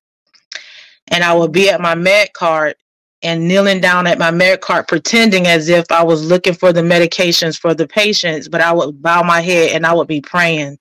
And 1.07 1.23
I 1.23 1.33
would 1.33 1.51
be 1.51 1.69
at 1.69 1.79
my 1.81 1.95
med 1.95 2.33
cart 2.33 2.77
and 3.23 3.47
kneeling 3.47 3.79
down 3.79 4.07
at 4.07 4.19
my 4.19 4.31
med 4.31 4.61
cart, 4.61 4.87
pretending 4.87 5.47
as 5.47 5.69
if 5.69 5.89
I 5.91 6.03
was 6.03 6.25
looking 6.25 6.53
for 6.53 6.73
the 6.73 6.81
medications 6.81 7.57
for 7.57 7.73
the 7.73 7.87
patients, 7.87 8.47
but 8.47 8.61
I 8.61 8.73
would 8.73 9.01
bow 9.01 9.23
my 9.23 9.41
head 9.41 9.71
and 9.71 9.85
I 9.85 9.93
would 9.93 10.07
be 10.07 10.21
praying. 10.21 10.79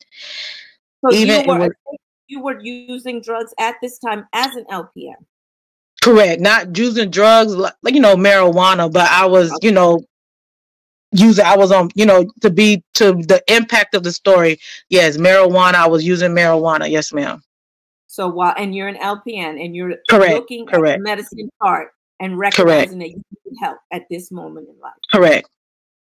So 1.05 1.15
Even 1.15 1.45
you 1.45 1.59
were, 1.59 1.77
you 2.27 2.43
were 2.43 2.61
using 2.61 3.21
drugs 3.21 3.53
at 3.59 3.77
this 3.81 3.99
time 3.99 4.27
as 4.33 4.57
an 4.57 4.65
LPN. 4.71 5.15
Correct. 6.03 6.41
Not 6.41 6.77
using 6.77 7.11
drugs 7.11 7.55
like 7.55 7.75
you 7.87 8.01
know 8.01 8.17
marijuana, 8.17 8.91
but 8.93 9.11
I 9.11 9.27
was 9.27 9.51
uh-huh. 9.51 9.59
you 9.63 9.73
know 9.73 10.03
using. 11.13 11.45
I 11.45 11.57
was 11.57 11.73
on 11.73 11.91
you 11.95 12.07
know 12.07 12.27
to 12.41 12.51
be 12.51 12.83
to 12.95 13.13
the 13.13 13.43
impact 13.49 13.95
of 13.95 14.03
the 14.03 14.13
story. 14.13 14.59
Yes, 14.89 15.17
marijuana. 15.17 15.75
I 15.75 15.89
was 15.89 16.05
using 16.05 16.33
marijuana. 16.33 16.91
Yes, 16.91 17.13
ma'am. 17.13 17.43
So 18.07 18.29
while 18.29 18.55
and 18.57 18.75
you're 18.75 18.89
an 18.89 18.97
LPN 18.97 19.65
and 19.65 19.77
you're 19.77 19.95
correct, 20.09 20.33
looking 20.33 20.67
correct. 20.67 20.95
at 20.95 20.99
the 20.99 21.05
medicine 21.05 21.51
part, 21.63 21.91
and 22.21 22.39
recognizing 22.39 22.99
Correct. 22.99 22.99
that 22.99 23.09
you 23.09 23.25
need 23.51 23.59
help 23.61 23.79
at 23.93 24.03
this 24.11 24.31
moment 24.31 24.69
in 24.69 24.79
life. 24.81 24.93
Correct. 25.13 25.49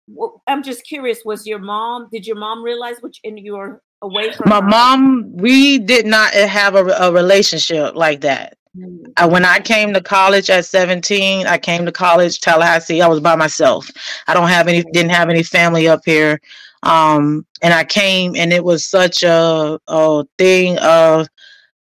Well, 0.07 0.43
I'm 0.45 0.61
just 0.61 0.85
curious. 0.85 1.19
Was 1.25 1.47
your 1.47 1.59
mom? 1.59 2.09
Did 2.11 2.27
your 2.27 2.35
mom 2.35 2.63
realize 2.63 2.97
which 3.01 3.19
and 3.23 3.39
you 3.39 3.53
were 3.53 3.81
away 4.01 4.31
from? 4.33 4.49
My 4.49 4.57
her? 4.57 4.67
mom. 4.67 5.37
We 5.37 5.79
did 5.79 6.05
not 6.05 6.35
eh, 6.35 6.45
have 6.45 6.75
a, 6.75 6.85
a 6.85 7.11
relationship 7.11 7.95
like 7.95 8.21
that. 8.21 8.57
Mm-hmm. 8.77 9.11
Uh, 9.17 9.27
when 9.27 9.43
I 9.43 9.59
came 9.59 9.93
to 9.93 10.01
college 10.01 10.49
at 10.49 10.65
17, 10.65 11.45
I 11.45 11.57
came 11.57 11.85
to 11.85 11.91
college 11.91 12.39
Tallahassee. 12.39 13.01
I 13.01 13.07
was 13.07 13.19
by 13.19 13.35
myself. 13.35 13.89
I 14.27 14.33
don't 14.33 14.47
have 14.47 14.67
any. 14.67 14.83
Didn't 14.93 15.11
have 15.11 15.29
any 15.29 15.43
family 15.43 15.87
up 15.87 16.01
here. 16.05 16.39
Um, 16.83 17.45
and 17.61 17.73
I 17.73 17.83
came, 17.83 18.35
and 18.35 18.51
it 18.53 18.63
was 18.63 18.85
such 18.85 19.23
a, 19.23 19.79
a 19.87 20.23
thing 20.37 20.77
of 20.79 21.27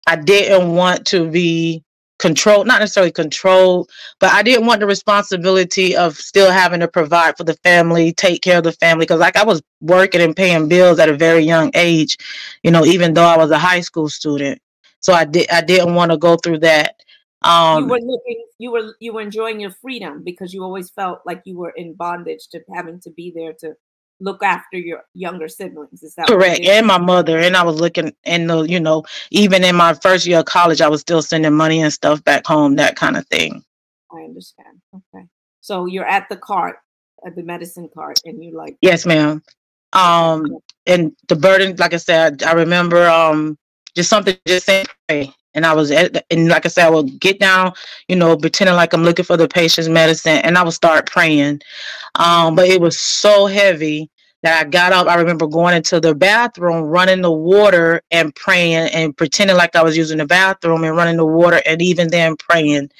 I 0.06 0.16
didn't 0.16 0.74
want 0.74 1.06
to 1.06 1.30
be 1.30 1.82
controlled, 2.18 2.66
not 2.66 2.80
necessarily 2.80 3.12
controlled, 3.12 3.90
but 4.20 4.32
i 4.32 4.42
didn't 4.42 4.66
want 4.66 4.80
the 4.80 4.86
responsibility 4.86 5.96
of 5.96 6.16
still 6.16 6.50
having 6.50 6.80
to 6.80 6.88
provide 6.88 7.36
for 7.36 7.44
the 7.44 7.54
family 7.56 8.12
take 8.12 8.40
care 8.42 8.58
of 8.58 8.64
the 8.64 8.72
family 8.72 9.04
because 9.04 9.20
like 9.20 9.36
i 9.36 9.44
was 9.44 9.62
working 9.80 10.20
and 10.20 10.36
paying 10.36 10.68
bills 10.68 10.98
at 10.98 11.08
a 11.08 11.16
very 11.16 11.42
young 11.42 11.70
age 11.74 12.16
you 12.62 12.70
know 12.70 12.84
even 12.84 13.12
though 13.14 13.24
i 13.24 13.36
was 13.36 13.50
a 13.50 13.58
high 13.58 13.80
school 13.80 14.08
student 14.08 14.60
so 15.04 15.12
i 15.12 15.24
did 15.24 15.48
i 15.50 15.60
didn't 15.60 15.94
want 15.94 16.10
to 16.10 16.16
go 16.16 16.36
through 16.36 16.58
that 16.58 16.96
um 17.42 17.82
you 17.82 17.88
were 17.88 18.00
looking 18.00 18.44
you 18.58 18.70
were 18.70 18.94
you 19.00 19.12
were 19.12 19.20
enjoying 19.20 19.60
your 19.60 19.70
freedom 19.70 20.22
because 20.22 20.54
you 20.54 20.62
always 20.62 20.90
felt 20.90 21.20
like 21.26 21.42
you 21.44 21.58
were 21.58 21.72
in 21.76 21.92
bondage 21.94 22.48
to 22.48 22.60
having 22.74 23.00
to 23.00 23.10
be 23.10 23.32
there 23.34 23.52
to 23.52 23.74
look 24.20 24.42
after 24.42 24.78
your 24.78 25.04
younger 25.14 25.48
siblings. 25.48 26.02
Is 26.02 26.14
that 26.14 26.26
correct? 26.26 26.60
And 26.60 26.86
my 26.86 26.98
mother. 26.98 27.38
And 27.38 27.56
I 27.56 27.62
was 27.62 27.80
looking 27.80 28.14
in 28.24 28.46
the, 28.46 28.62
you 28.62 28.80
know, 28.80 29.04
even 29.30 29.64
in 29.64 29.76
my 29.76 29.94
first 29.94 30.26
year 30.26 30.40
of 30.40 30.46
college, 30.46 30.80
I 30.80 30.88
was 30.88 31.00
still 31.00 31.22
sending 31.22 31.52
money 31.52 31.82
and 31.82 31.92
stuff 31.92 32.22
back 32.24 32.46
home, 32.46 32.76
that 32.76 32.96
kind 32.96 33.16
of 33.16 33.26
thing. 33.26 33.64
I 34.12 34.22
understand. 34.22 34.80
Okay. 34.94 35.26
So 35.60 35.86
you're 35.86 36.06
at 36.06 36.28
the 36.28 36.36
cart, 36.36 36.76
at 37.26 37.34
the 37.36 37.42
medicine 37.42 37.88
cart, 37.92 38.20
and 38.24 38.42
you 38.42 38.56
like 38.56 38.76
Yes, 38.80 39.04
ma'am. 39.04 39.42
Um 39.92 40.58
and 40.86 41.12
the 41.28 41.36
burden, 41.36 41.76
like 41.76 41.94
I 41.94 41.98
said, 41.98 42.42
I 42.42 42.52
remember 42.52 43.08
um 43.08 43.58
just 43.94 44.10
something 44.10 44.36
just 44.46 44.66
saying 44.66 44.86
pray. 45.08 45.32
And 45.54 45.64
I 45.64 45.72
was 45.72 45.92
at, 45.92 46.24
and 46.30 46.48
like 46.48 46.66
I 46.66 46.68
said, 46.68 46.86
I 46.86 46.90
would 46.90 47.20
get 47.20 47.38
down, 47.38 47.72
you 48.08 48.16
know, 48.16 48.36
pretending 48.36 48.74
like 48.74 48.92
I'm 48.92 49.04
looking 49.04 49.24
for 49.24 49.36
the 49.36 49.46
patient's 49.46 49.88
medicine, 49.88 50.38
and 50.38 50.58
I 50.58 50.64
would 50.64 50.72
start 50.74 51.06
praying. 51.06 51.60
Um, 52.16 52.56
but 52.56 52.68
it 52.68 52.80
was 52.80 52.98
so 52.98 53.46
heavy 53.46 54.10
that 54.44 54.66
I 54.66 54.68
got 54.68 54.92
up. 54.92 55.06
I 55.08 55.14
remember 55.14 55.46
going 55.46 55.74
into 55.74 56.00
the 56.00 56.14
bathroom, 56.14 56.82
running 56.82 57.22
the 57.22 57.32
water 57.32 58.02
and 58.10 58.34
praying 58.34 58.90
and 58.92 59.16
pretending 59.16 59.56
like 59.56 59.74
I 59.74 59.82
was 59.82 59.96
using 59.96 60.18
the 60.18 60.26
bathroom 60.26 60.84
and 60.84 60.94
running 60.94 61.16
the 61.16 61.24
water 61.24 61.62
and 61.64 61.80
even 61.80 62.08
then 62.08 62.36
praying. 62.36 62.90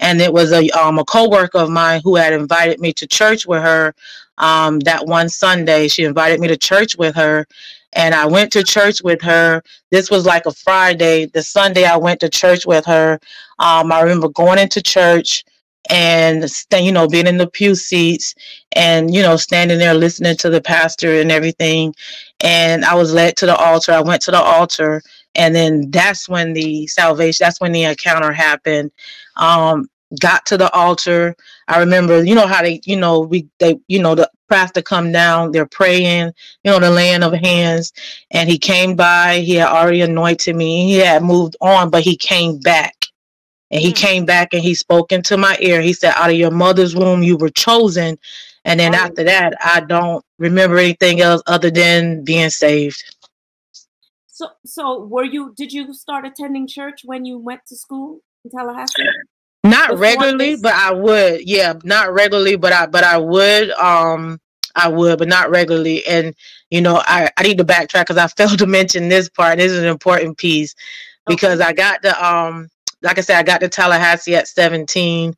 And 0.00 0.20
it 0.20 0.32
was 0.32 0.52
a 0.52 0.68
um 0.70 0.98
a 0.98 1.04
coworker 1.04 1.58
of 1.58 1.70
mine 1.70 2.00
who 2.02 2.16
had 2.16 2.32
invited 2.32 2.80
me 2.80 2.92
to 2.94 3.06
church 3.06 3.46
with 3.46 3.62
her 3.62 3.94
um 4.38 4.80
that 4.80 5.06
one 5.06 5.28
Sunday. 5.28 5.86
She 5.86 6.02
invited 6.02 6.40
me 6.40 6.48
to 6.48 6.56
church 6.56 6.96
with 6.96 7.14
her 7.14 7.46
and 7.92 8.14
I 8.14 8.26
went 8.26 8.52
to 8.52 8.62
church 8.62 9.02
with 9.02 9.20
her. 9.22 9.62
This 9.90 10.10
was 10.10 10.26
like 10.26 10.46
a 10.46 10.52
Friday. 10.52 11.26
The 11.26 11.42
Sunday 11.42 11.84
I 11.84 11.96
went 11.96 12.20
to 12.20 12.28
church 12.28 12.66
with 12.66 12.84
her. 12.86 13.18
Um 13.58 13.92
I 13.92 14.00
remember 14.00 14.28
going 14.28 14.58
into 14.58 14.82
church 14.82 15.44
and 15.88 16.44
you 16.78 16.92
know 16.92 17.08
being 17.08 17.26
in 17.26 17.38
the 17.38 17.46
pew 17.46 17.74
seats 17.74 18.34
and 18.72 19.14
you 19.14 19.22
know 19.22 19.36
standing 19.36 19.78
there 19.78 19.94
listening 19.94 20.36
to 20.36 20.50
the 20.50 20.60
pastor 20.60 21.20
and 21.20 21.32
everything 21.32 21.94
and 22.40 22.84
i 22.84 22.94
was 22.94 23.14
led 23.14 23.36
to 23.36 23.46
the 23.46 23.56
altar 23.56 23.92
i 23.92 24.00
went 24.00 24.20
to 24.20 24.30
the 24.30 24.40
altar 24.40 25.00
and 25.36 25.54
then 25.54 25.90
that's 25.90 26.28
when 26.28 26.52
the 26.52 26.86
salvation 26.86 27.44
that's 27.44 27.60
when 27.60 27.72
the 27.72 27.84
encounter 27.84 28.32
happened 28.32 28.90
um 29.36 29.88
got 30.20 30.44
to 30.44 30.58
the 30.58 30.70
altar 30.72 31.34
i 31.68 31.78
remember 31.78 32.22
you 32.22 32.34
know 32.34 32.46
how 32.46 32.62
they 32.62 32.80
you 32.84 32.96
know 32.96 33.20
we 33.20 33.48
they 33.58 33.78
you 33.88 34.00
know 34.00 34.14
the 34.14 34.30
pastor 34.50 34.82
come 34.82 35.12
down 35.12 35.52
they're 35.52 35.66
praying 35.66 36.32
you 36.64 36.70
know 36.70 36.78
the 36.78 36.90
laying 36.90 37.22
of 37.22 37.32
hands 37.32 37.92
and 38.30 38.48
he 38.48 38.58
came 38.58 38.96
by 38.96 39.38
he 39.38 39.54
had 39.54 39.68
already 39.68 40.00
anointed 40.00 40.54
me 40.54 40.92
he 40.92 40.98
had 40.98 41.22
moved 41.22 41.56
on 41.60 41.88
but 41.88 42.02
he 42.02 42.16
came 42.16 42.58
back 42.58 42.94
and 43.70 43.80
he 43.80 43.92
mm. 43.92 43.96
came 43.96 44.24
back 44.24 44.52
and 44.52 44.62
he 44.62 44.74
spoke 44.74 45.12
into 45.12 45.36
my 45.36 45.56
ear. 45.60 45.80
He 45.80 45.92
said, 45.92 46.12
Out 46.16 46.30
of 46.30 46.36
your 46.36 46.50
mother's 46.50 46.96
womb, 46.96 47.22
you 47.22 47.36
were 47.36 47.50
chosen. 47.50 48.18
And 48.64 48.78
then 48.78 48.94
after 48.94 49.24
that, 49.24 49.54
I 49.60 49.80
don't 49.80 50.24
remember 50.38 50.76
anything 50.76 51.20
else 51.20 51.42
other 51.46 51.70
than 51.70 52.24
being 52.24 52.50
saved. 52.50 53.02
So, 54.26 54.48
so 54.66 55.04
were 55.04 55.24
you? 55.24 55.54
Did 55.56 55.72
you 55.72 55.94
start 55.94 56.26
attending 56.26 56.66
church 56.66 57.02
when 57.04 57.24
you 57.24 57.38
went 57.38 57.60
to 57.68 57.76
school 57.76 58.20
in 58.44 58.50
Tallahassee? 58.50 59.02
Not 59.62 59.98
regularly, 59.98 60.56
but 60.56 60.74
I 60.74 60.92
would. 60.92 61.42
Yeah, 61.46 61.74
not 61.84 62.12
regularly, 62.12 62.56
but 62.56 62.72
I 62.72 62.86
but 62.86 63.04
I 63.04 63.18
would. 63.18 63.70
Um, 63.72 64.40
I 64.74 64.88
would, 64.88 65.18
but 65.18 65.28
not 65.28 65.50
regularly. 65.50 66.06
And 66.06 66.34
you 66.70 66.80
know, 66.80 67.02
I 67.04 67.30
I 67.36 67.42
need 67.42 67.58
to 67.58 67.64
backtrack 67.64 68.02
because 68.02 68.16
I 68.16 68.26
failed 68.36 68.58
to 68.58 68.66
mention 68.66 69.08
this 69.08 69.28
part. 69.28 69.58
This 69.58 69.72
is 69.72 69.78
an 69.78 69.88
important 69.88 70.38
piece 70.38 70.74
because 71.26 71.60
okay. 71.60 71.68
I 71.68 71.72
got 71.72 72.02
the 72.02 72.26
um 72.26 72.68
like 73.02 73.18
I 73.18 73.20
said, 73.22 73.38
I 73.38 73.42
got 73.42 73.60
to 73.60 73.68
Tallahassee 73.68 74.36
at 74.36 74.48
17. 74.48 75.34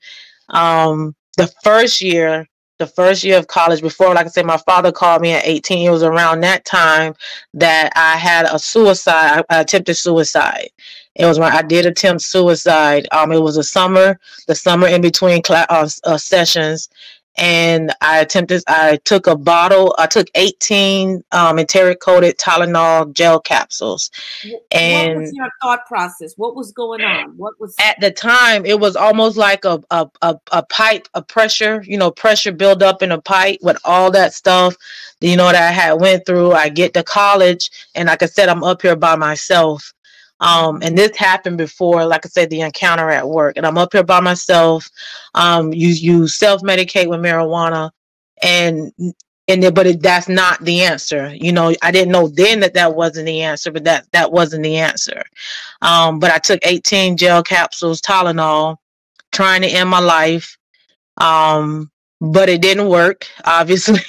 Um, 0.51 1.15
the 1.37 1.47
first 1.63 2.01
year, 2.01 2.47
the 2.79 2.87
first 2.87 3.23
year 3.23 3.39
of 3.39 3.47
college, 3.47 3.81
before, 3.81 4.15
like 4.15 4.27
I 4.27 4.31
said, 4.31 4.47
my 4.47 4.57
father 4.59 4.93
called 4.93 5.23
me 5.23 5.33
at 5.33 5.47
18. 5.47 5.87
It 5.87 5.91
was 5.91 6.03
around 6.03 6.41
that 6.41 6.65
time 6.65 7.15
that 7.55 7.93
I 7.95 8.17
had 8.17 8.47
a 8.47 8.59
suicide, 8.59 9.45
I 9.49 9.61
attempted 9.61 9.95
suicide. 9.95 10.71
It 11.15 11.27
was 11.27 11.39
when 11.39 11.53
I 11.53 11.63
did 11.63 11.87
attempt 11.87 12.23
suicide. 12.23 13.07
Um, 13.13 13.33
it 13.33 13.43
was 13.43 13.57
a 13.57 13.63
summer, 13.65 14.19
the 14.47 14.55
summer 14.55 14.89
in 14.89 15.03
between 15.03 15.43
class 15.43 15.67
uh, 15.69 15.89
uh, 16.11 16.19
sessions, 16.19 16.89
and 17.37 17.95
I 18.01 18.21
attempted. 18.21 18.63
I 18.67 18.97
took 19.05 19.27
a 19.27 19.37
bottle. 19.37 19.95
I 19.99 20.07
took 20.07 20.29
18 20.35 21.23
um, 21.33 21.59
enteric 21.59 22.01
coated 22.01 22.39
Tylenol 22.39 23.13
gel 23.13 23.41
capsules. 23.41 24.11
And 24.71 25.17
what 25.17 25.23
was 25.23 25.33
your 25.35 25.49
thought 25.63 25.87
process? 25.87 26.35
What 26.37 26.55
was 26.55 26.73
going 26.73 27.03
on? 27.03 27.37
What 27.37 27.59
was 27.59 27.75
at 27.79 27.99
the 28.01 28.11
time? 28.11 28.67
It 28.67 28.81
was 28.81 28.97
almost 28.97 29.37
like 29.37 29.65
a 29.65 29.83
a, 29.91 30.09
a, 30.23 30.37
a 30.53 30.63
pipe, 30.65 31.09
a 31.15 31.23
pressure. 31.23 31.83
You 31.87 31.99
know, 31.99 32.11
pressure 32.11 32.53
build 32.53 32.83
up 32.83 33.03
in 33.03 33.13
a 33.13 33.21
pipe 33.21 33.59
with 33.63 33.79
all 33.85 34.11
that 34.13 34.35
stuff. 34.35 34.77
You 35.21 35.37
know 35.37 35.51
that 35.53 35.69
I 35.69 35.73
had 35.73 35.93
went 35.95 36.27
through. 36.27 36.53
I 36.53 36.69
get 36.69 36.95
to 36.95 37.03
college, 37.03 37.71
and 37.95 38.09
like 38.09 38.23
I 38.23 38.27
said, 38.27 38.49
I'm 38.49 38.65
up 38.65 38.83
here 38.83 38.97
by 38.97 39.17
myself. 39.17 39.93
Um, 40.43 40.83
and 40.83 40.99
this 40.99 41.17
happened 41.17 41.57
before, 41.57 42.05
like 42.05 42.27
I 42.27 42.29
said, 42.29 42.51
the 42.51 42.61
encounter 42.61 43.09
at 43.11 43.29
work. 43.29 43.57
And 43.57 43.65
I'm 43.65 43.79
up 43.79 43.93
here 43.93 44.03
by 44.03 44.21
myself. 44.21 44.89
Um, 45.35 45.73
you 45.73 45.89
you 45.89 46.29
self 46.29 46.63
medicate 46.63 47.09
with 47.09 47.21
marijuana, 47.21 47.91
and 48.43 48.93
and 49.49 49.75
but 49.75 49.87
it, 49.87 50.03
that's 50.03 50.29
not 50.29 50.61
the 50.65 50.83
answer. 50.83 51.33
You 51.35 51.53
know, 51.53 51.75
I 51.81 51.91
didn't 51.93 52.13
know 52.13 52.29
then 52.29 52.61
that 52.61 52.75
that 52.75 52.95
wasn't 52.95 53.27
the 53.27 53.43
answer, 53.43 53.71
but 53.71 53.85
that 53.85 54.07
that 54.13 54.33
wasn't 54.33 54.65
the 54.65 54.77
answer. 54.77 55.23
Um, 55.81 56.19
but 56.19 56.31
I 56.31 56.39
took 56.39 56.61
18 56.67 57.17
gel 57.17 57.43
capsules, 57.43 58.01
Tylenol, 58.01 58.77
trying 59.31 59.63
to 59.63 59.69
end 59.69 59.89
my 59.91 60.01
life. 60.01 60.59
Um, 61.19 61.91
but 62.21 62.49
it 62.49 62.63
didn't 62.63 62.89
work, 62.89 63.27
obviously. 63.45 64.01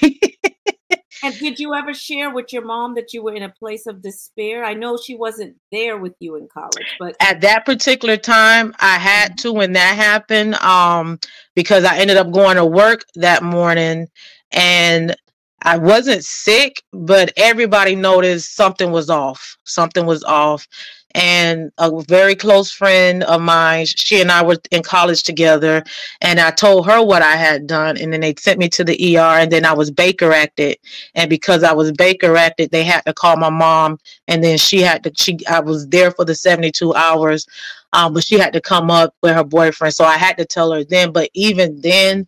And 1.23 1.33
did 1.39 1.57
you 1.57 1.73
ever 1.73 1.93
share 1.93 2.29
with 2.29 2.51
your 2.51 2.65
mom 2.65 2.95
that 2.95 3.13
you 3.13 3.23
were 3.23 3.33
in 3.33 3.43
a 3.43 3.49
place 3.49 3.88
of 3.88 4.01
despair? 4.01 4.65
I 4.65 4.73
know 4.73 4.97
she 4.97 5.15
wasn't 5.15 5.55
there 5.71 5.97
with 5.97 6.13
you 6.19 6.36
in 6.36 6.49
college, 6.53 6.88
but 6.99 7.15
at 7.21 7.39
that 7.41 7.65
particular 7.65 8.17
time, 8.17 8.75
I 8.79 8.97
had 8.97 9.31
mm-hmm. 9.31 9.47
to 9.47 9.53
when 9.53 9.73
that 9.73 9.95
happened, 9.95 10.55
um, 10.55 11.19
because 11.55 11.86
I 11.86 11.97
ended 11.97 12.17
up 12.17 12.31
going 12.31 12.57
to 12.57 12.65
work 12.65 13.05
that 13.15 13.41
morning 13.41 14.09
and 14.51 15.15
I 15.62 15.77
wasn't 15.77 16.25
sick, 16.25 16.83
but 16.91 17.31
everybody 17.38 17.95
noticed 17.95 18.55
something 18.55 18.91
was 18.91 19.09
off. 19.09 19.57
Something 19.63 20.05
was 20.05 20.23
off 20.25 20.67
and 21.15 21.71
a 21.78 22.02
very 22.04 22.36
close 22.36 22.71
friend 22.71 23.23
of 23.23 23.41
mine 23.41 23.86
she 23.86 24.19
and 24.21 24.32
i 24.32 24.41
were 24.41 24.58
in 24.71 24.82
college 24.82 25.23
together 25.23 25.84
and 26.21 26.39
i 26.39 26.49
told 26.49 26.86
her 26.86 27.04
what 27.04 27.21
i 27.21 27.36
had 27.36 27.67
done 27.67 27.97
and 27.97 28.12
then 28.12 28.21
they 28.21 28.34
sent 28.36 28.60
me 28.60 28.67
to 28.67 28.84
the 28.84 29.17
er 29.17 29.39
and 29.39 29.52
then 29.52 29.65
i 29.65 29.73
was 29.73 29.91
baker 29.91 30.32
acted 30.32 30.78
and 31.15 31.30
because 31.30 31.63
i 31.63 31.71
was 31.71 31.91
baker 31.91 32.36
acted 32.36 32.71
they 32.71 32.84
had 32.84 33.02
to 33.02 33.13
call 33.13 33.38
my 33.38 33.49
mom 33.49 33.99
and 34.28 34.43
then 34.43 34.58
she 34.58 34.80
had 34.80 35.04
to 35.04 35.12
she 35.15 35.38
i 35.47 35.60
was 35.60 35.88
there 35.89 36.12
for 36.12 36.26
the 36.26 36.36
72 36.36 36.93
hours 36.93 37.45
um, 37.93 38.15
but 38.15 38.23
she 38.23 38.39
had 38.39 38.54
to 38.54 38.62
come 38.62 38.89
up 38.89 39.13
with 39.21 39.36
her 39.36 39.43
boyfriend 39.43 39.93
so 39.93 40.04
i 40.04 40.17
had 40.17 40.38
to 40.38 40.45
tell 40.45 40.71
her 40.71 40.84
then 40.84 41.12
but 41.12 41.30
even 41.34 41.80
then 41.82 42.28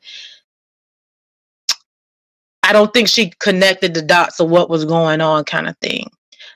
I 2.67 2.73
don't 2.73 2.91
think 2.91 3.07
she 3.07 3.31
connected 3.37 3.93
the 3.93 4.01
dots 4.01 4.39
of 4.39 4.49
what 4.49 4.71
was 4.71 4.85
going 4.85 5.21
on, 5.21 5.43
kind 5.43 5.67
of 5.67 5.77
thing 5.77 6.09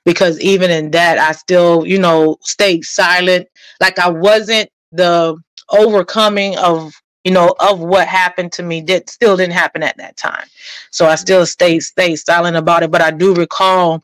because 0.10 0.40
even 0.40 0.72
in 0.72 0.90
that 0.90 1.20
I 1.20 1.34
still, 1.34 1.86
you 1.86 2.00
know, 2.00 2.38
stayed 2.42 2.84
silent. 2.84 3.48
Like 3.80 4.00
I 4.00 4.10
wasn't 4.10 4.72
the 4.92 5.38
overcoming 5.70 6.58
of 6.58 6.92
you 7.24 7.32
know 7.32 7.54
of 7.60 7.80
what 7.80 8.08
happened 8.08 8.52
to 8.54 8.64
me 8.64 8.82
did 8.82 9.08
still 9.08 9.38
didn't 9.38 9.54
happen 9.54 9.84
at 9.84 9.96
that 9.98 10.18
time 10.18 10.48
so 10.90 11.06
i 11.06 11.14
still 11.14 11.46
stayed 11.46 11.82
stayed 11.82 12.16
silent 12.16 12.58
about 12.58 12.82
it 12.82 12.90
but 12.90 13.02
i 13.02 13.12
do 13.12 13.36
recall 13.36 14.02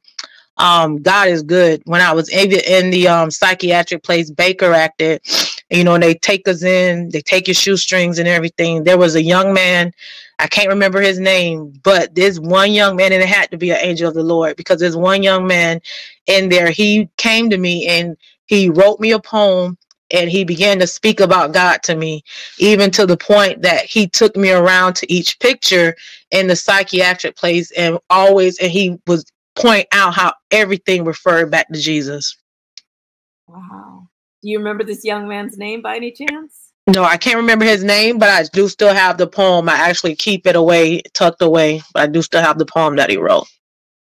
um, 0.58 1.02
God 1.02 1.28
is 1.28 1.44
good. 1.44 1.82
When 1.86 2.02
I 2.02 2.14
was 2.14 2.30
in 2.30 2.50
the, 2.50 2.80
in 2.80 2.90
the 2.90 3.08
um, 3.08 3.30
psychiatric 3.32 4.04
place, 4.04 4.32
Baker 4.32 4.74
acted, 4.74 5.22
you 5.70 5.84
know, 5.84 5.96
and 5.96 6.04
they 6.04 6.14
take 6.16 6.48
us 6.48 6.64
in, 6.64 7.10
they 7.10 7.22
take 7.22 7.48
your 7.48 7.56
shoestrings 7.56 8.20
and 8.20 8.28
everything. 8.28 8.84
There 8.84 8.98
was 8.98 9.16
a 9.16 9.22
young 9.22 9.54
man, 9.54 9.92
I 10.40 10.48
can't 10.48 10.70
remember 10.70 11.02
his 11.02 11.20
name, 11.20 11.74
but 11.84 12.14
there's 12.14 12.40
one 12.40 12.74
young 12.74 12.96
man, 12.96 13.14
and 13.14 13.24
it 13.24 13.30
had 13.30 13.50
to 13.52 13.58
be 13.58 13.72
an 13.72 13.78
angel 13.82 14.10
of 14.10 14.16
the 14.16 14.24
Lord 14.24 14.58
because 14.58 14.80
there's 14.80 14.98
one 14.98 15.24
young 15.24 15.48
man 15.48 15.82
in 16.28 16.50
there. 16.50 16.72
He 16.72 17.10
came 17.18 17.50
to 17.50 17.58
me 17.58 17.88
and 17.88 18.18
he 18.48 18.70
wrote 18.70 19.00
me 19.00 19.12
a 19.12 19.20
poem 19.20 19.78
and 20.12 20.30
he 20.30 20.44
began 20.44 20.78
to 20.80 20.88
speak 20.88 21.20
about 21.20 21.54
God 21.54 21.82
to 21.84 21.96
me, 21.96 22.24
even 22.60 22.92
to 22.92 23.06
the 23.06 23.18
point 23.18 23.62
that 23.64 23.86
he 23.86 24.08
took 24.08 24.36
me 24.36 24.52
around 24.52 24.96
to 24.98 25.12
each 25.12 25.40
picture 25.40 25.96
in 26.32 26.48
the 26.48 26.56
psychiatric 26.56 27.36
place 27.36 27.72
and 27.72 27.98
always, 28.10 28.60
and 28.60 28.72
he 28.72 29.00
was 29.08 29.26
point 29.56 29.88
out 29.92 30.14
how 30.14 30.34
everything 30.52 31.06
referred 31.06 31.50
back 31.50 31.68
to 31.70 31.80
Jesus. 31.80 32.38
Wow. 33.48 34.10
Do 34.44 34.50
you 34.50 34.58
remember 34.58 34.84
this 34.84 35.04
young 35.04 35.28
man's 35.28 35.58
name 35.58 35.82
by 35.82 35.96
any 35.96 36.12
chance? 36.12 36.65
No, 36.88 37.04
I 37.04 37.18
can't 37.18 37.38
remember 37.38 37.66
his 37.66 37.84
name, 37.84 38.20
but 38.20 38.30
I 38.30 38.44
do 38.54 38.70
still 38.70 38.94
have 38.94 39.18
the 39.18 39.28
poem. 39.28 39.70
I 39.70 39.76
actually 39.76 40.16
keep 40.16 40.46
it 40.46 40.56
away, 40.56 41.02
tucked 41.14 41.42
away, 41.42 41.82
but 41.94 42.04
I 42.04 42.08
do 42.08 42.22
still 42.22 42.42
have 42.42 42.60
the 42.60 42.66
poem 42.66 42.96
that 42.98 43.10
he 43.10 43.18
wrote. 43.18 43.48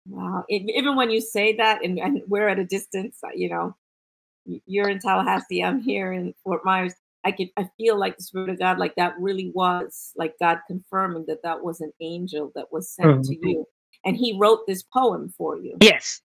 Wow. 0.09 0.45
It, 0.49 0.63
even 0.75 0.97
when 0.97 1.11
you 1.11 1.21
say 1.21 1.55
that 1.57 1.85
and, 1.85 1.99
and 1.99 2.23
we're 2.27 2.49
at 2.49 2.59
a 2.59 2.65
distance, 2.65 3.19
uh, 3.23 3.29
you 3.35 3.51
know, 3.51 3.77
you're 4.67 4.89
in 4.89 4.99
Tallahassee, 4.99 5.63
I'm 5.63 5.81
here 5.81 6.13
in 6.13 6.35
Fort 6.43 6.65
Myers. 6.65 6.95
I 7.25 7.31
can 7.31 7.51
I 7.57 7.69
feel 7.77 7.97
like 7.97 8.17
the 8.17 8.25
Spirit 8.25 8.51
of 8.51 8.59
God, 8.59 8.79
like 8.79 8.97
that 8.97 9.15
really 9.21 9.53
was 9.55 10.13
like 10.17 10.35
God 10.41 10.59
confirming 10.67 11.27
that 11.29 11.43
that 11.45 11.63
was 11.63 11.81
an 11.81 11.93
angel 12.01 12.51
that 12.57 12.73
was 12.73 12.91
sent 12.91 13.09
mm-hmm. 13.09 13.23
to 13.23 13.49
you 13.49 13.67
and 14.05 14.17
he 14.17 14.37
wrote 14.39 14.67
this 14.67 14.83
poem 14.83 15.33
for 15.37 15.57
you. 15.57 15.77
Yes. 15.81 16.21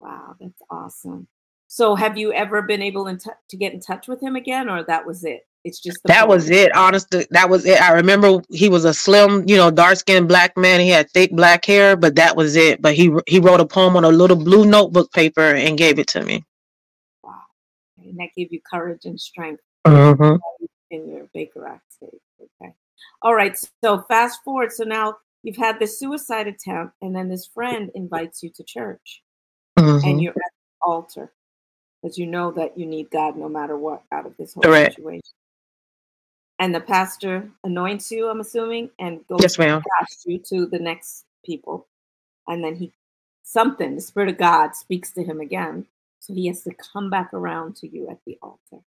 Wow, 0.00 0.36
that's 0.38 0.60
awesome. 0.70 1.26
So, 1.74 1.96
have 1.96 2.16
you 2.16 2.32
ever 2.32 2.62
been 2.62 2.82
able 2.82 3.08
in 3.08 3.18
t- 3.18 3.30
to 3.48 3.56
get 3.56 3.72
in 3.72 3.80
touch 3.80 4.06
with 4.06 4.22
him 4.22 4.36
again, 4.36 4.70
or 4.70 4.84
that 4.84 5.04
was 5.04 5.24
it? 5.24 5.44
It's 5.64 5.80
just 5.80 5.98
that 6.04 6.28
was 6.28 6.48
it. 6.48 6.72
Honestly, 6.76 7.26
that 7.30 7.50
was 7.50 7.66
it. 7.66 7.82
I 7.82 7.94
remember 7.94 8.40
he 8.48 8.68
was 8.68 8.84
a 8.84 8.94
slim, 8.94 9.42
you 9.48 9.56
know, 9.56 9.72
dark 9.72 9.96
skinned 9.96 10.28
black 10.28 10.56
man. 10.56 10.78
He 10.78 10.90
had 10.90 11.10
thick 11.10 11.32
black 11.32 11.64
hair, 11.64 11.96
but 11.96 12.14
that 12.14 12.36
was 12.36 12.54
it. 12.54 12.80
But 12.80 12.94
he 12.94 13.12
he 13.26 13.40
wrote 13.40 13.58
a 13.58 13.66
poem 13.66 13.96
on 13.96 14.04
a 14.04 14.10
little 14.10 14.36
blue 14.36 14.64
notebook 14.64 15.12
paper 15.12 15.40
and 15.40 15.76
gave 15.76 15.98
it 15.98 16.06
to 16.08 16.22
me. 16.22 16.44
Wow, 17.24 17.42
and 17.98 18.16
that 18.18 18.28
gave 18.36 18.52
you 18.52 18.60
courage 18.72 19.04
and 19.04 19.20
strength 19.20 19.64
mm-hmm. 19.84 20.36
in 20.92 21.08
your 21.08 21.26
Baker 21.34 21.66
Act 21.66 21.92
state. 21.92 22.20
Okay, 22.40 22.72
all 23.20 23.34
right. 23.34 23.58
So 23.82 24.02
fast 24.02 24.44
forward. 24.44 24.70
So 24.70 24.84
now 24.84 25.16
you've 25.42 25.56
had 25.56 25.80
the 25.80 25.88
suicide 25.88 26.46
attempt, 26.46 26.94
and 27.02 27.16
then 27.16 27.28
this 27.28 27.48
friend 27.48 27.90
invites 27.96 28.44
you 28.44 28.50
to 28.50 28.62
church, 28.62 29.24
mm-hmm. 29.76 30.06
and 30.08 30.22
you're 30.22 30.30
at 30.30 30.36
the 30.36 30.86
altar 30.86 31.32
because 32.04 32.18
you 32.18 32.26
know 32.26 32.50
that 32.50 32.76
you 32.76 32.84
need 32.84 33.10
God 33.10 33.36
no 33.36 33.48
matter 33.48 33.78
what 33.78 34.02
out 34.12 34.26
of 34.26 34.36
this 34.36 34.52
whole 34.52 34.62
Correct. 34.62 34.96
situation 34.96 35.22
and 36.58 36.74
the 36.74 36.80
pastor 36.80 37.50
anoints 37.64 38.10
you, 38.10 38.28
I'm 38.28 38.40
assuming, 38.40 38.90
and 38.98 39.26
goes 39.26 39.40
yes, 39.42 39.58
ma'am. 39.58 39.82
you 40.24 40.38
to 40.38 40.66
the 40.66 40.78
next 40.78 41.24
people. 41.44 41.86
And 42.46 42.62
then 42.62 42.76
he, 42.76 42.92
something, 43.42 43.94
the 43.94 44.00
Spirit 44.00 44.28
of 44.28 44.38
God 44.38 44.76
speaks 44.76 45.10
to 45.12 45.24
him 45.24 45.40
again. 45.40 45.86
So 46.20 46.32
he 46.32 46.46
has 46.46 46.62
to 46.62 46.72
come 46.74 47.10
back 47.10 47.34
around 47.34 47.76
to 47.76 47.88
you 47.88 48.08
at 48.08 48.18
the 48.24 48.38
altar. 48.40 48.82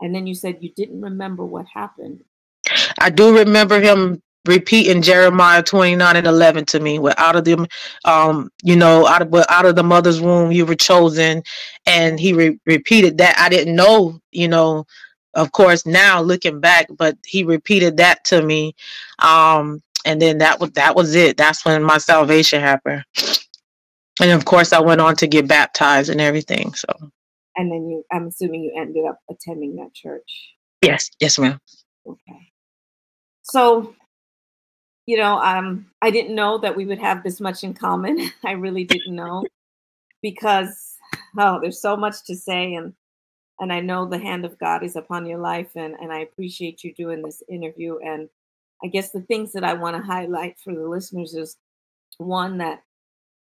And 0.00 0.14
then 0.14 0.26
you 0.26 0.34
said 0.34 0.58
you 0.60 0.70
didn't 0.70 1.02
remember 1.02 1.44
what 1.44 1.66
happened. 1.66 2.24
I 2.98 3.10
do 3.10 3.36
remember 3.36 3.80
him 3.80 4.22
repeating 4.46 5.02
Jeremiah 5.02 5.62
29 5.62 6.16
and 6.16 6.26
11 6.26 6.66
to 6.66 6.80
me. 6.80 6.98
Where 6.98 7.18
out 7.18 7.36
of 7.36 7.44
the, 7.44 7.68
um, 8.04 8.50
you 8.62 8.76
know, 8.76 9.06
out 9.06 9.22
of 9.22 9.34
out 9.48 9.66
of 9.66 9.76
the 9.76 9.82
mother's 9.82 10.20
womb 10.20 10.52
you 10.52 10.66
were 10.66 10.74
chosen, 10.74 11.42
and 11.86 12.18
he 12.18 12.32
re- 12.32 12.58
repeated 12.66 13.18
that. 13.18 13.36
I 13.38 13.48
didn't 13.48 13.74
know, 13.74 14.20
you 14.32 14.48
know, 14.48 14.86
of 15.34 15.52
course 15.52 15.84
now 15.84 16.20
looking 16.20 16.60
back 16.60 16.86
but 16.96 17.16
he 17.24 17.44
repeated 17.44 17.96
that 17.96 18.24
to 18.24 18.42
me 18.42 18.74
um 19.20 19.82
and 20.04 20.20
then 20.20 20.38
that 20.38 20.60
was 20.60 20.70
that 20.72 20.94
was 20.94 21.14
it. 21.14 21.36
That's 21.36 21.64
when 21.64 21.82
my 21.82 21.96
salvation 21.98 22.60
happened. 22.60 23.04
And 24.20 24.30
of 24.30 24.44
course 24.44 24.72
i 24.72 24.80
went 24.80 25.00
on 25.00 25.16
to 25.16 25.26
get 25.26 25.48
baptized 25.48 26.10
and 26.10 26.20
everything 26.20 26.74
so. 26.74 26.88
And 27.56 27.70
then 27.70 27.88
you 27.88 28.04
i'm 28.12 28.28
assuming 28.28 28.64
you 28.64 28.72
ended 28.76 29.04
up 29.06 29.18
attending 29.30 29.76
that 29.76 29.94
church? 29.94 30.54
Yes 30.82 31.10
yes 31.20 31.38
ma'am. 31.38 31.58
Okay. 32.06 32.52
So 33.42 33.94
you 35.06 35.16
know 35.16 35.38
um 35.40 35.86
i 36.02 36.10
didn't 36.10 36.34
know 36.34 36.58
that 36.58 36.76
we 36.76 36.86
would 36.86 36.98
have 36.98 37.22
this 37.22 37.40
much 37.40 37.64
in 37.64 37.74
common 37.74 38.30
i 38.44 38.52
really 38.52 38.84
didn't 38.84 39.14
know 39.14 39.44
because 40.22 40.96
oh 41.38 41.58
there's 41.60 41.80
so 41.80 41.96
much 41.96 42.24
to 42.24 42.34
say 42.34 42.74
and 42.74 42.94
and 43.60 43.72
I 43.72 43.80
know 43.80 44.04
the 44.04 44.18
hand 44.18 44.44
of 44.44 44.58
God 44.58 44.82
is 44.82 44.96
upon 44.96 45.26
your 45.26 45.38
life, 45.38 45.70
and, 45.76 45.94
and 45.94 46.12
I 46.12 46.20
appreciate 46.20 46.82
you 46.82 46.92
doing 46.94 47.22
this 47.22 47.42
interview. 47.48 47.98
And 47.98 48.28
I 48.82 48.88
guess 48.88 49.10
the 49.10 49.20
things 49.22 49.52
that 49.52 49.64
I 49.64 49.74
want 49.74 49.96
to 49.96 50.02
highlight 50.02 50.58
for 50.58 50.74
the 50.74 50.88
listeners 50.88 51.34
is 51.34 51.56
one, 52.18 52.58
that 52.58 52.82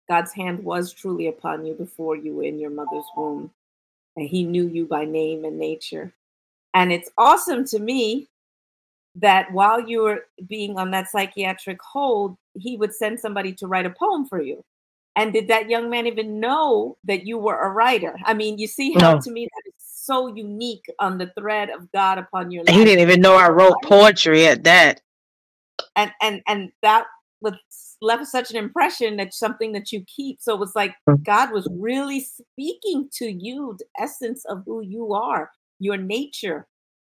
God's 0.09 0.33
hand 0.33 0.65
was 0.65 0.93
truly 0.93 1.29
upon 1.29 1.65
you 1.65 1.75
before 1.75 2.17
you 2.17 2.35
were 2.35 2.45
in 2.45 2.59
your 2.59 2.71
mother's 2.71 3.05
womb, 3.17 3.51
and 4.17 4.29
He 4.29 4.43
knew 4.43 4.67
you 4.67 4.87
by 4.87 5.05
name 5.05 5.45
and 5.45 5.59
nature. 5.59 6.13
And 6.75 6.93
it's 6.93 7.11
awesome 7.17 7.65
to 7.67 7.79
me 7.79 8.29
that 9.17 9.53
while 9.53 9.81
you 9.81 10.03
were 10.03 10.27
being 10.49 10.79
on 10.79 10.91
that 10.93 11.11
psychiatric 11.11 11.79
hold, 11.83 12.37
He 12.55 12.77
would 12.77 12.95
send 12.95 13.21
somebody 13.21 13.53
to 13.55 13.67
write 13.67 13.87
a 13.87 13.91
poem 13.91 14.27
for 14.27 14.41
you. 14.41 14.65
And 15.15 15.33
did 15.33 15.49
that 15.49 15.69
young 15.69 15.91
man 15.91 16.07
even 16.07 16.41
know 16.41 16.97
that 17.05 17.27
you 17.27 17.37
were 17.37 17.61
a 17.61 17.71
writer? 17.71 18.17
I 18.25 18.33
mean, 18.33 18.59
you 18.59 18.67
see 18.67 18.95
how 18.95 19.15
no. 19.15 19.21
to 19.21 19.31
me 19.31 19.45
that 19.45 19.69
is 19.69 19.75
so 19.85 20.35
unique 20.35 20.85
on 20.99 21.19
the 21.19 21.31
thread 21.39 21.69
of 21.69 21.91
God 21.93 22.19
upon 22.19 22.51
your 22.51 22.65
life. 22.65 22.75
He 22.75 22.85
didn't 22.85 23.01
even 23.01 23.21
know 23.21 23.37
I 23.37 23.51
wrote 23.51 23.77
poetry 23.85 24.47
at 24.47 24.65
that. 24.65 25.01
And 25.97 26.11
and 26.23 26.41
and 26.49 26.73
that 26.83 27.05
was 27.43 27.55
left 28.01 28.27
such 28.27 28.51
an 28.51 28.57
impression 28.57 29.17
that 29.17 29.35
something 29.35 29.73
that 29.73 29.93
you 29.93 30.05
keep. 30.07 30.41
So 30.41 30.55
it 30.55 30.61
was 30.61 30.75
like 30.75 30.95
mm. 31.09 31.23
God 31.23 31.53
was 31.53 31.69
really 31.73 32.21
speaking 32.21 33.09
to 33.15 33.27
you, 33.27 33.77
the 33.79 34.03
essence 34.03 34.45
of 34.47 34.63
who 34.65 34.83
you 34.83 35.13
are, 35.13 35.51
your 35.79 35.97
nature, 35.97 36.67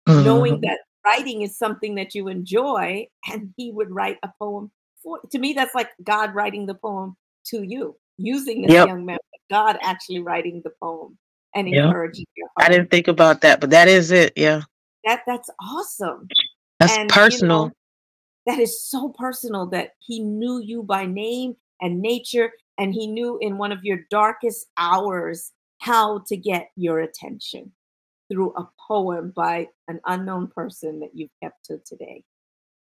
mm-hmm. 0.08 0.24
knowing 0.24 0.62
that 0.62 0.80
writing 1.06 1.42
is 1.42 1.58
something 1.58 1.96
that 1.96 2.16
you 2.16 2.28
enjoy, 2.28 3.08
and 3.32 3.54
he 3.58 3.72
would 3.72 3.92
write 3.92 4.18
a 4.24 4.30
poem 4.40 4.72
for 5.02 5.20
to 5.32 5.40
me, 5.40 5.54
that's 5.54 5.76
like 5.76 5.90
God 6.04 6.34
writing 6.36 6.66
the 6.66 6.76
poem 6.76 7.16
to 7.48 7.64
you, 7.64 7.96
using 8.18 8.64
this 8.64 8.72
yep. 8.72 8.88
young 8.88 9.06
man, 9.06 9.18
God 9.50 9.78
actually 9.82 10.20
writing 10.20 10.62
the 10.64 10.72
poem 10.82 11.18
and 11.56 11.70
yeah. 11.70 11.86
encouraging 11.86 12.26
your 12.36 12.48
heart. 12.58 12.70
I 12.70 12.74
didn't 12.74 12.92
think 12.92 13.08
about 13.08 13.42
that, 13.42 13.60
but 13.60 13.70
that 13.72 13.88
is 13.88 14.12
it. 14.12 14.34
Yeah. 14.36 14.62
That 15.06 15.22
that's 15.26 15.50
awesome. 15.60 16.28
That's 16.80 16.96
and, 16.96 17.10
personal. 17.10 17.64
You 17.64 17.66
know, 17.66 17.74
that 18.48 18.60
is 18.60 18.84
so 18.84 19.10
personal 19.18 19.68
that 19.68 19.92
he 20.00 20.20
knew 20.20 20.60
you 20.60 20.84
by 20.84 21.06
name 21.06 21.56
and 21.82 22.02
nature, 22.02 22.52
and 22.78 22.94
he 22.94 23.08
knew 23.08 23.38
in 23.42 23.58
one 23.58 23.72
of 23.72 23.84
your 23.84 24.00
darkest 24.10 24.68
hours 24.78 25.52
how 25.80 26.20
to 26.28 26.38
get 26.38 26.70
your 26.76 27.00
attention 27.00 27.72
through 28.32 28.54
a 28.56 28.70
poem 28.88 29.34
by 29.36 29.68
an 29.88 30.00
unknown 30.06 30.48
person 30.48 31.00
that 31.02 31.12
you've 31.14 31.32
kept 31.42 31.66
to 31.66 31.80
today. 31.86 32.24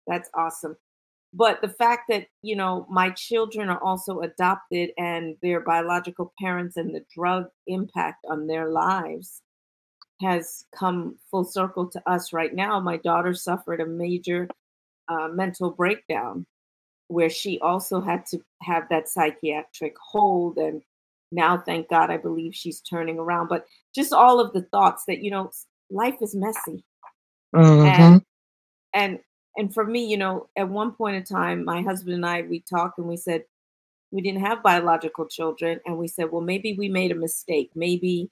That's 0.07 0.29
awesome 0.33 0.77
but 1.33 1.61
the 1.61 1.69
fact 1.69 2.09
that 2.09 2.27
you 2.41 2.55
know 2.55 2.85
my 2.89 3.09
children 3.11 3.69
are 3.69 3.81
also 3.81 4.21
adopted 4.21 4.91
and 4.97 5.35
their 5.41 5.61
biological 5.61 6.33
parents 6.39 6.77
and 6.77 6.93
the 6.93 7.05
drug 7.13 7.47
impact 7.67 8.25
on 8.29 8.47
their 8.47 8.69
lives 8.69 9.41
has 10.21 10.65
come 10.75 11.17
full 11.29 11.43
circle 11.43 11.87
to 11.87 12.01
us 12.09 12.33
right 12.33 12.53
now 12.53 12.79
my 12.79 12.97
daughter 12.97 13.33
suffered 13.33 13.81
a 13.81 13.85
major 13.85 14.47
uh, 15.07 15.27
mental 15.29 15.71
breakdown 15.71 16.45
where 17.07 17.29
she 17.29 17.59
also 17.59 17.99
had 17.99 18.25
to 18.25 18.39
have 18.61 18.87
that 18.89 19.09
psychiatric 19.09 19.95
hold 19.99 20.57
and 20.57 20.81
now 21.31 21.57
thank 21.57 21.89
god 21.89 22.09
i 22.09 22.17
believe 22.17 22.53
she's 22.53 22.81
turning 22.81 23.17
around 23.17 23.47
but 23.47 23.65
just 23.93 24.13
all 24.13 24.39
of 24.39 24.53
the 24.53 24.61
thoughts 24.63 25.03
that 25.07 25.23
you 25.23 25.31
know 25.31 25.51
life 25.89 26.15
is 26.21 26.35
messy 26.35 26.83
mm-hmm. 27.55 27.85
and 27.85 28.21
and 28.93 29.19
and 29.57 29.73
for 29.73 29.85
me, 29.85 30.05
you 30.05 30.17
know, 30.17 30.47
at 30.55 30.69
one 30.69 30.91
point 30.91 31.15
in 31.17 31.23
time, 31.23 31.65
my 31.65 31.81
husband 31.81 32.15
and 32.15 32.25
I, 32.25 32.43
we 32.43 32.61
talked 32.61 32.97
and 32.97 33.07
we 33.07 33.17
said, 33.17 33.43
we 34.11 34.21
didn't 34.21 34.45
have 34.45 34.63
biological 34.63 35.25
children. 35.25 35.79
And 35.85 35.97
we 35.97 36.07
said, 36.07 36.31
well, 36.31 36.41
maybe 36.41 36.73
we 36.73 36.89
made 36.89 37.11
a 37.11 37.15
mistake. 37.15 37.71
Maybe 37.75 38.29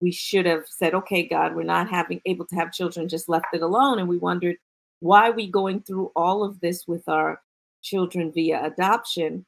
we 0.00 0.10
should 0.10 0.46
have 0.46 0.64
said, 0.66 0.94
okay, 0.94 1.26
God, 1.26 1.54
we're 1.54 1.62
not 1.62 1.88
having 1.88 2.20
able 2.26 2.46
to 2.46 2.56
have 2.56 2.72
children, 2.72 3.08
just 3.08 3.28
left 3.28 3.46
it 3.52 3.62
alone. 3.62 3.98
And 3.98 4.08
we 4.08 4.18
wondered, 4.18 4.56
why 5.00 5.28
are 5.28 5.32
we 5.32 5.46
going 5.46 5.80
through 5.82 6.12
all 6.16 6.44
of 6.44 6.60
this 6.60 6.86
with 6.86 7.08
our 7.08 7.40
children 7.82 8.32
via 8.32 8.64
adoption? 8.64 9.46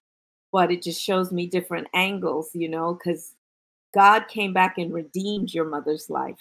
But 0.55 0.71
it 0.71 0.83
just 0.83 1.03
shows 1.03 1.33
me 1.33 1.49
different 1.49 1.89
angles, 1.95 2.51
you 2.55 2.69
know, 2.69 2.95
because 2.95 3.35
God 3.93 4.29
came 4.29 4.53
back 4.53 4.79
and 4.79 4.95
redeemed 4.95 5.53
your 5.53 5.65
mother's 5.65 6.09
life. 6.09 6.39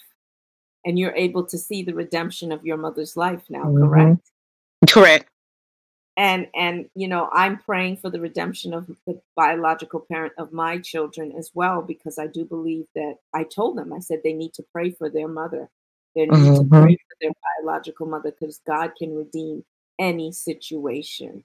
And 0.86 1.00
you're 1.00 1.16
able 1.16 1.44
to 1.46 1.58
see 1.58 1.82
the 1.82 1.94
redemption 1.94 2.52
of 2.52 2.64
your 2.64 2.76
mother's 2.76 3.16
life 3.16 3.42
now, 3.48 3.64
mm-hmm. 3.64 3.84
correct? 3.84 4.30
Correct. 4.88 5.30
And 6.16 6.46
and 6.54 6.88
you 6.94 7.08
know, 7.08 7.28
I'm 7.32 7.58
praying 7.58 7.96
for 7.96 8.10
the 8.10 8.20
redemption 8.20 8.72
of 8.72 8.86
the 9.04 9.20
biological 9.34 10.06
parent 10.08 10.34
of 10.38 10.52
my 10.52 10.78
children 10.78 11.32
as 11.36 11.50
well, 11.52 11.82
because 11.82 12.16
I 12.16 12.28
do 12.28 12.44
believe 12.44 12.86
that 12.94 13.16
I 13.32 13.42
told 13.42 13.76
them, 13.76 13.92
I 13.92 13.98
said 13.98 14.20
they 14.22 14.32
need 14.32 14.54
to 14.54 14.64
pray 14.72 14.92
for 14.92 15.10
their 15.10 15.26
mother. 15.26 15.68
They 16.14 16.26
need 16.26 16.38
mm-hmm. 16.38 16.70
to 16.70 16.82
pray 16.82 16.94
for 16.94 17.16
their 17.20 17.32
biological 17.58 18.06
mother 18.06 18.30
because 18.30 18.60
God 18.64 18.92
can 18.96 19.16
redeem 19.16 19.64
any 19.98 20.30
situation. 20.30 21.42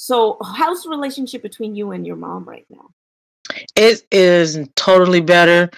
So, 0.00 0.36
how's 0.54 0.84
the 0.84 0.90
relationship 0.90 1.42
between 1.42 1.74
you 1.74 1.90
and 1.90 2.06
your 2.06 2.14
mom 2.14 2.44
right 2.44 2.64
now? 2.70 2.90
It 3.74 4.06
is 4.12 4.56
totally 4.76 5.20
better. 5.20 5.70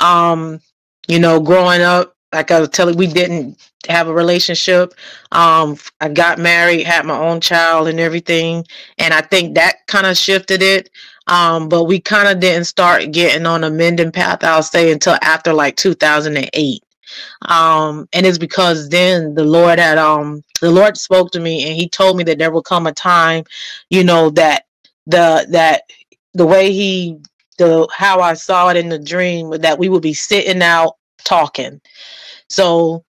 Um, 0.00 0.60
you 1.06 1.20
know, 1.20 1.38
growing 1.38 1.82
up, 1.82 2.16
like 2.32 2.50
I 2.50 2.58
was 2.58 2.70
telling, 2.70 2.96
we 2.96 3.06
didn't 3.06 3.56
have 3.88 4.08
a 4.08 4.12
relationship. 4.12 4.94
Um, 5.30 5.78
I 6.00 6.08
got 6.08 6.40
married, 6.40 6.88
had 6.88 7.06
my 7.06 7.16
own 7.16 7.40
child, 7.40 7.86
and 7.86 8.00
everything, 8.00 8.66
and 8.98 9.14
I 9.14 9.20
think 9.20 9.54
that 9.54 9.86
kind 9.86 10.08
of 10.08 10.16
shifted 10.16 10.60
it. 10.60 10.90
Um, 11.28 11.68
but 11.68 11.84
we 11.84 12.00
kind 12.00 12.26
of 12.26 12.40
didn't 12.40 12.64
start 12.64 13.12
getting 13.12 13.46
on 13.46 13.62
a 13.62 13.70
mending 13.70 14.10
path. 14.10 14.42
I'll 14.42 14.64
say 14.64 14.90
until 14.90 15.16
after 15.22 15.52
like 15.52 15.76
2008. 15.76 16.82
Um, 17.42 18.08
and 18.12 18.26
it's 18.26 18.38
because 18.38 18.88
then 18.88 19.34
the 19.34 19.44
Lord 19.44 19.78
had 19.78 19.98
um 19.98 20.42
the 20.60 20.70
Lord 20.70 20.96
spoke 20.96 21.30
to 21.32 21.40
me 21.40 21.66
and 21.66 21.76
He 21.76 21.88
told 21.88 22.16
me 22.16 22.24
that 22.24 22.38
there 22.38 22.50
will 22.50 22.62
come 22.62 22.86
a 22.86 22.92
time, 22.92 23.44
you 23.90 24.04
know, 24.04 24.30
that 24.30 24.64
the 25.06 25.46
that 25.50 25.82
the 26.34 26.46
way 26.46 26.72
He 26.72 27.18
the 27.58 27.88
how 27.92 28.20
I 28.20 28.34
saw 28.34 28.68
it 28.68 28.76
in 28.76 28.88
the 28.88 28.98
dream 28.98 29.50
that 29.50 29.78
we 29.78 29.88
would 29.88 30.02
be 30.02 30.14
sitting 30.14 30.62
out 30.62 30.96
talking. 31.24 31.80
So 32.48 33.04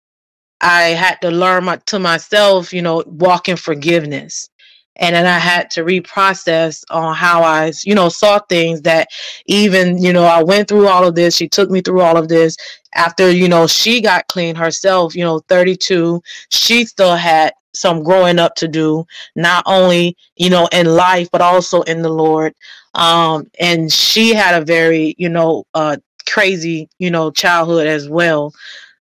I 0.61 0.89
had 0.89 1.21
to 1.21 1.31
learn 1.31 1.65
my, 1.65 1.77
to 1.87 1.99
myself, 1.99 2.73
you 2.73 2.81
know, 2.81 3.03
walk 3.05 3.47
in 3.47 3.55
forgiveness. 3.57 4.49
And 4.97 5.15
then 5.15 5.25
I 5.25 5.39
had 5.39 5.69
to 5.71 5.83
reprocess 5.83 6.83
on 6.89 7.15
how 7.15 7.41
I, 7.41 7.71
you 7.85 7.95
know, 7.95 8.09
saw 8.09 8.39
things 8.39 8.81
that 8.81 9.07
even, 9.45 9.97
you 9.97 10.11
know, 10.11 10.25
I 10.25 10.43
went 10.43 10.67
through 10.67 10.87
all 10.87 11.07
of 11.07 11.15
this. 11.15 11.35
She 11.35 11.47
took 11.47 11.69
me 11.69 11.81
through 11.81 12.01
all 12.01 12.17
of 12.17 12.27
this 12.27 12.57
after, 12.95 13.31
you 13.31 13.47
know, 13.47 13.65
she 13.65 14.01
got 14.01 14.27
clean 14.27 14.55
herself, 14.55 15.15
you 15.15 15.23
know, 15.23 15.39
32. 15.47 16.21
She 16.49 16.85
still 16.85 17.15
had 17.15 17.53
some 17.73 18.03
growing 18.03 18.39
up 18.39 18.55
to 18.55 18.67
do, 18.67 19.05
not 19.35 19.63
only, 19.65 20.17
you 20.35 20.49
know, 20.49 20.67
in 20.71 20.85
life, 20.87 21.29
but 21.31 21.41
also 21.41 21.81
in 21.83 22.01
the 22.01 22.09
Lord. 22.09 22.53
Um, 22.95 23.49
and 23.59 23.91
she 23.91 24.33
had 24.33 24.61
a 24.61 24.65
very, 24.65 25.15
you 25.17 25.29
know, 25.29 25.63
uh, 25.73 25.97
crazy, 26.27 26.89
you 26.99 27.09
know, 27.09 27.31
childhood 27.31 27.87
as 27.87 28.09
well. 28.09 28.53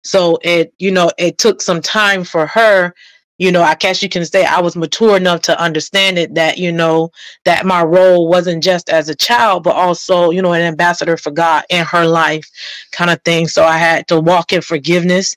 So 0.03 0.39
it, 0.41 0.73
you 0.79 0.91
know, 0.91 1.11
it 1.17 1.37
took 1.37 1.61
some 1.61 1.81
time 1.81 2.23
for 2.23 2.47
her 2.47 2.93
you 3.41 3.51
know, 3.51 3.63
I 3.63 3.73
guess 3.73 4.03
you 4.03 4.07
can 4.07 4.23
say 4.23 4.45
I 4.45 4.61
was 4.61 4.75
mature 4.75 5.17
enough 5.17 5.41
to 5.41 5.59
understand 5.59 6.19
it 6.19 6.35
that, 6.35 6.59
you 6.59 6.71
know, 6.71 7.09
that 7.43 7.65
my 7.65 7.81
role 7.81 8.27
wasn't 8.27 8.63
just 8.63 8.87
as 8.87 9.09
a 9.09 9.15
child, 9.15 9.63
but 9.63 9.75
also, 9.75 10.29
you 10.29 10.43
know, 10.43 10.53
an 10.53 10.61
ambassador 10.61 11.17
for 11.17 11.31
God 11.31 11.63
in 11.71 11.83
her 11.83 12.05
life 12.05 12.47
kind 12.91 13.09
of 13.09 13.19
thing. 13.23 13.47
So 13.47 13.63
I 13.65 13.79
had 13.79 14.07
to 14.09 14.19
walk 14.19 14.53
in 14.53 14.61
forgiveness. 14.61 15.35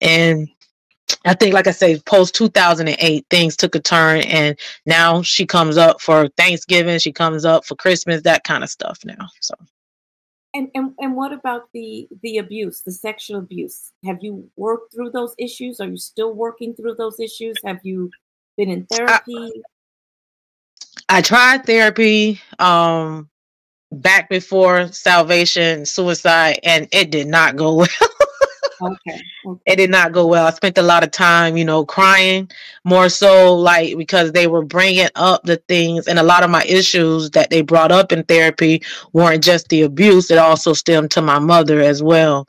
And 0.00 0.48
I 1.26 1.34
think, 1.34 1.52
like 1.52 1.66
I 1.66 1.72
say, 1.72 2.00
post 2.00 2.34
2008, 2.36 3.26
things 3.28 3.54
took 3.54 3.74
a 3.74 3.80
turn. 3.80 4.22
And 4.22 4.58
now 4.86 5.20
she 5.20 5.44
comes 5.44 5.76
up 5.76 6.00
for 6.00 6.28
Thanksgiving, 6.38 7.00
she 7.00 7.12
comes 7.12 7.44
up 7.44 7.66
for 7.66 7.74
Christmas, 7.74 8.22
that 8.22 8.44
kind 8.44 8.64
of 8.64 8.70
stuff 8.70 9.00
now. 9.04 9.28
So. 9.42 9.54
And, 10.54 10.68
and 10.74 10.92
and 10.98 11.16
what 11.16 11.32
about 11.32 11.68
the 11.72 12.06
the 12.22 12.36
abuse, 12.38 12.82
the 12.82 12.92
sexual 12.92 13.38
abuse? 13.38 13.92
Have 14.04 14.18
you 14.20 14.50
worked 14.56 14.92
through 14.94 15.10
those 15.10 15.34
issues? 15.38 15.80
Are 15.80 15.88
you 15.88 15.96
still 15.96 16.34
working 16.34 16.74
through 16.74 16.96
those 16.96 17.18
issues? 17.18 17.56
Have 17.64 17.80
you 17.82 18.10
been 18.58 18.70
in 18.70 18.84
therapy? 18.86 19.62
I, 21.08 21.18
I 21.18 21.22
tried 21.22 21.64
therapy 21.64 22.40
um 22.58 23.30
back 23.92 24.28
before 24.28 24.88
salvation, 24.92 25.86
suicide, 25.86 26.58
and 26.62 26.88
it 26.92 27.10
did 27.10 27.28
not 27.28 27.56
go 27.56 27.74
well. 27.76 27.88
Okay. 28.82 29.22
It 29.66 29.76
did 29.76 29.90
not 29.90 30.12
go 30.12 30.26
well. 30.26 30.46
I 30.46 30.50
spent 30.50 30.78
a 30.78 30.82
lot 30.82 31.04
of 31.04 31.12
time, 31.12 31.56
you 31.56 31.64
know, 31.64 31.84
crying 31.84 32.50
more 32.84 33.08
so 33.08 33.54
like 33.54 33.96
because 33.96 34.32
they 34.32 34.46
were 34.48 34.64
bringing 34.64 35.08
up 35.14 35.44
the 35.44 35.56
things 35.68 36.08
and 36.08 36.18
a 36.18 36.22
lot 36.24 36.42
of 36.44 36.50
my 36.50 36.64
issues 36.64 37.30
that 37.32 37.50
they 37.50 37.62
brought 37.62 37.92
up 37.92 38.12
in 38.12 38.24
therapy 38.24 38.82
weren't 39.12 39.44
just 39.44 39.68
the 39.68 39.82
abuse, 39.82 40.30
it 40.30 40.38
also 40.38 40.72
stemmed 40.72 41.12
to 41.12 41.22
my 41.22 41.38
mother 41.38 41.80
as 41.80 42.02
well. 42.02 42.48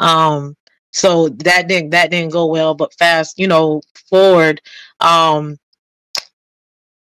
Um 0.00 0.56
so 0.92 1.28
that 1.30 1.68
didn't 1.68 1.90
that 1.90 2.10
didn't 2.10 2.32
go 2.32 2.46
well, 2.46 2.74
but 2.74 2.94
fast, 2.94 3.38
you 3.38 3.48
know, 3.48 3.82
forward 4.10 4.60
um 5.00 5.58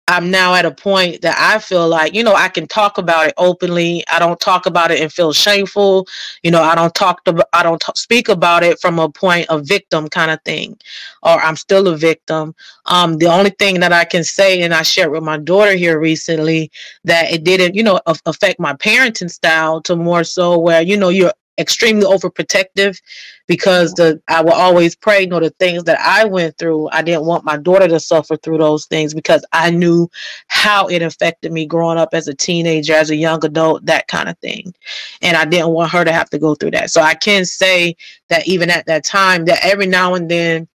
I'm 0.08 0.30
now 0.30 0.54
at 0.54 0.64
a 0.64 0.70
point 0.70 1.22
that 1.22 1.36
I 1.36 1.58
feel 1.58 1.88
like, 1.88 2.14
you 2.14 2.22
know, 2.22 2.34
I 2.34 2.48
can 2.48 2.68
talk 2.68 2.96
about 2.96 3.26
it 3.26 3.34
openly. 3.38 4.04
I 4.08 4.20
don't 4.20 4.38
talk 4.38 4.66
about 4.66 4.92
it 4.92 5.00
and 5.00 5.12
feel 5.12 5.32
shameful. 5.32 6.06
You 6.44 6.52
know, 6.52 6.62
I 6.62 6.76
don't 6.76 6.94
talk 6.94 7.24
to, 7.24 7.44
I 7.52 7.64
don't 7.64 7.82
speak 7.96 8.28
about 8.28 8.62
it 8.62 8.80
from 8.80 9.00
a 9.00 9.08
point 9.08 9.48
of 9.48 9.66
victim 9.66 10.08
kind 10.08 10.30
of 10.30 10.40
thing, 10.44 10.78
or 11.24 11.40
I'm 11.40 11.56
still 11.56 11.88
a 11.88 11.96
victim. 11.96 12.54
Um, 12.84 13.18
the 13.18 13.26
only 13.26 13.50
thing 13.50 13.80
that 13.80 13.92
I 13.92 14.04
can 14.04 14.22
say, 14.22 14.62
and 14.62 14.72
I 14.72 14.82
shared 14.82 15.10
with 15.10 15.24
my 15.24 15.38
daughter 15.38 15.72
here 15.72 15.98
recently, 15.98 16.70
that 17.04 17.32
it 17.32 17.42
didn't, 17.42 17.74
you 17.74 17.82
know, 17.82 18.00
affect 18.26 18.60
my 18.60 18.74
parenting 18.74 19.30
style 19.30 19.80
to 19.82 19.96
more 19.96 20.22
so 20.22 20.56
where, 20.56 20.82
you 20.82 20.96
know, 20.96 21.08
you're 21.08 21.32
extremely 21.58 22.04
overprotective 22.04 23.00
because 23.46 23.92
the 23.94 24.20
I 24.28 24.42
will 24.42 24.52
always 24.52 24.94
pray, 24.94 25.22
you 25.22 25.26
know, 25.28 25.40
the 25.40 25.50
things 25.50 25.84
that 25.84 25.98
I 26.00 26.24
went 26.24 26.58
through, 26.58 26.88
I 26.90 27.02
didn't 27.02 27.24
want 27.24 27.44
my 27.44 27.56
daughter 27.56 27.88
to 27.88 28.00
suffer 28.00 28.36
through 28.36 28.58
those 28.58 28.86
things 28.86 29.14
because 29.14 29.44
I 29.52 29.70
knew 29.70 30.10
how 30.48 30.86
it 30.88 31.02
affected 31.02 31.52
me 31.52 31.66
growing 31.66 31.98
up 31.98 32.10
as 32.12 32.28
a 32.28 32.34
teenager, 32.34 32.94
as 32.94 33.10
a 33.10 33.16
young 33.16 33.44
adult, 33.44 33.86
that 33.86 34.08
kind 34.08 34.28
of 34.28 34.38
thing. 34.38 34.74
And 35.22 35.36
I 35.36 35.44
didn't 35.44 35.70
want 35.70 35.92
her 35.92 36.04
to 36.04 36.12
have 36.12 36.30
to 36.30 36.38
go 36.38 36.54
through 36.54 36.72
that. 36.72 36.90
So 36.90 37.00
I 37.00 37.14
can 37.14 37.44
say 37.44 37.96
that 38.28 38.46
even 38.46 38.70
at 38.70 38.86
that 38.86 39.04
time, 39.04 39.44
that 39.46 39.64
every 39.64 39.86
now 39.86 40.14
and 40.14 40.30
then 40.30 40.68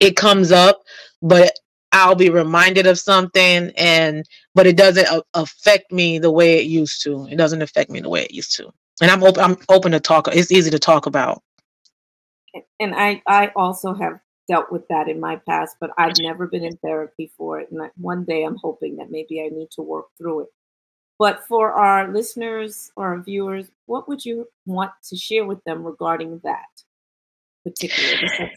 it 0.00 0.16
comes 0.16 0.52
up, 0.52 0.82
but 1.22 1.52
I'll 1.92 2.14
be 2.14 2.30
reminded 2.30 2.86
of 2.86 2.98
something 2.98 3.70
and 3.76 4.26
but 4.54 4.66
it 4.66 4.76
doesn't 4.76 5.06
affect 5.34 5.92
me 5.92 6.18
the 6.18 6.30
way 6.30 6.58
it 6.58 6.64
used 6.64 7.02
to. 7.04 7.26
It 7.26 7.36
doesn't 7.36 7.62
affect 7.62 7.90
me 7.90 8.00
the 8.00 8.08
way 8.08 8.22
it 8.22 8.32
used 8.32 8.56
to 8.56 8.72
and 9.00 9.10
I'm 9.10 9.22
open. 9.22 9.42
I'm 9.42 9.56
open 9.68 9.92
to 9.92 10.00
talk. 10.00 10.28
It's 10.28 10.52
easy 10.52 10.70
to 10.70 10.78
talk 10.78 11.06
about. 11.06 11.42
And 12.78 12.94
I, 12.94 13.22
I 13.26 13.50
also 13.56 13.94
have 13.94 14.20
dealt 14.48 14.70
with 14.70 14.86
that 14.88 15.08
in 15.08 15.20
my 15.20 15.36
past, 15.48 15.76
but 15.80 15.90
I've 15.96 16.18
never 16.20 16.46
been 16.46 16.64
in 16.64 16.76
therapy 16.78 17.32
for 17.36 17.60
it. 17.60 17.70
And 17.70 17.90
one 17.96 18.24
day 18.24 18.44
I'm 18.44 18.56
hoping 18.56 18.96
that 18.96 19.10
maybe 19.10 19.40
I 19.40 19.48
need 19.48 19.70
to 19.72 19.82
work 19.82 20.06
through 20.18 20.40
it. 20.40 20.48
But 21.18 21.46
for 21.46 21.72
our 21.72 22.12
listeners 22.12 22.90
or 22.96 23.08
our 23.08 23.22
viewers, 23.22 23.70
what 23.86 24.08
would 24.08 24.24
you 24.24 24.48
want 24.66 24.90
to 25.08 25.16
share 25.16 25.44
with 25.44 25.62
them 25.64 25.84
regarding 25.84 26.40
that 26.42 26.66
particular 27.64 28.50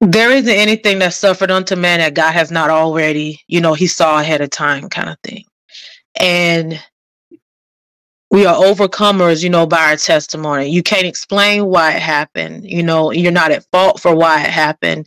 There 0.00 0.30
isn't 0.30 0.48
anything 0.48 0.98
that 1.00 1.14
suffered 1.14 1.50
unto 1.50 1.76
man 1.76 2.00
that 2.00 2.14
God 2.14 2.32
has 2.32 2.50
not 2.50 2.70
already, 2.70 3.40
you 3.46 3.60
know, 3.60 3.74
he 3.74 3.86
saw 3.86 4.20
ahead 4.20 4.40
of 4.40 4.50
time 4.50 4.88
kind 4.88 5.10
of 5.10 5.16
thing. 5.24 5.44
And 6.18 6.80
we 8.32 8.46
are 8.46 8.56
overcomers, 8.56 9.44
you 9.44 9.50
know, 9.50 9.66
by 9.66 9.90
our 9.90 9.96
testimony. 9.96 10.70
You 10.70 10.82
can't 10.82 11.06
explain 11.06 11.66
why 11.66 11.92
it 11.92 12.02
happened. 12.02 12.64
You 12.64 12.82
know, 12.82 13.12
you're 13.12 13.30
not 13.30 13.50
at 13.50 13.66
fault 13.70 14.00
for 14.00 14.16
why 14.16 14.42
it 14.42 14.50
happened. 14.50 15.06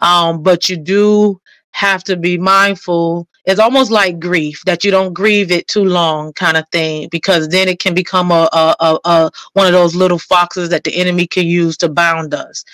Um, 0.00 0.42
but 0.42 0.68
you 0.68 0.76
do 0.76 1.40
have 1.70 2.02
to 2.04 2.16
be 2.16 2.36
mindful. 2.36 3.28
It's 3.44 3.60
almost 3.60 3.92
like 3.92 4.18
grief 4.18 4.62
that 4.64 4.84
you 4.84 4.90
don't 4.90 5.14
grieve 5.14 5.52
it 5.52 5.68
too 5.68 5.84
long, 5.84 6.32
kind 6.32 6.56
of 6.56 6.68
thing, 6.70 7.08
because 7.12 7.48
then 7.48 7.68
it 7.68 7.78
can 7.78 7.94
become 7.94 8.32
a, 8.32 8.48
a, 8.52 8.74
a, 8.80 8.98
a 9.04 9.30
one 9.52 9.66
of 9.66 9.72
those 9.72 9.94
little 9.94 10.18
foxes 10.18 10.68
that 10.70 10.82
the 10.82 10.96
enemy 10.96 11.28
can 11.28 11.46
use 11.46 11.76
to 11.76 11.88
bound 11.88 12.34
us. 12.34 12.64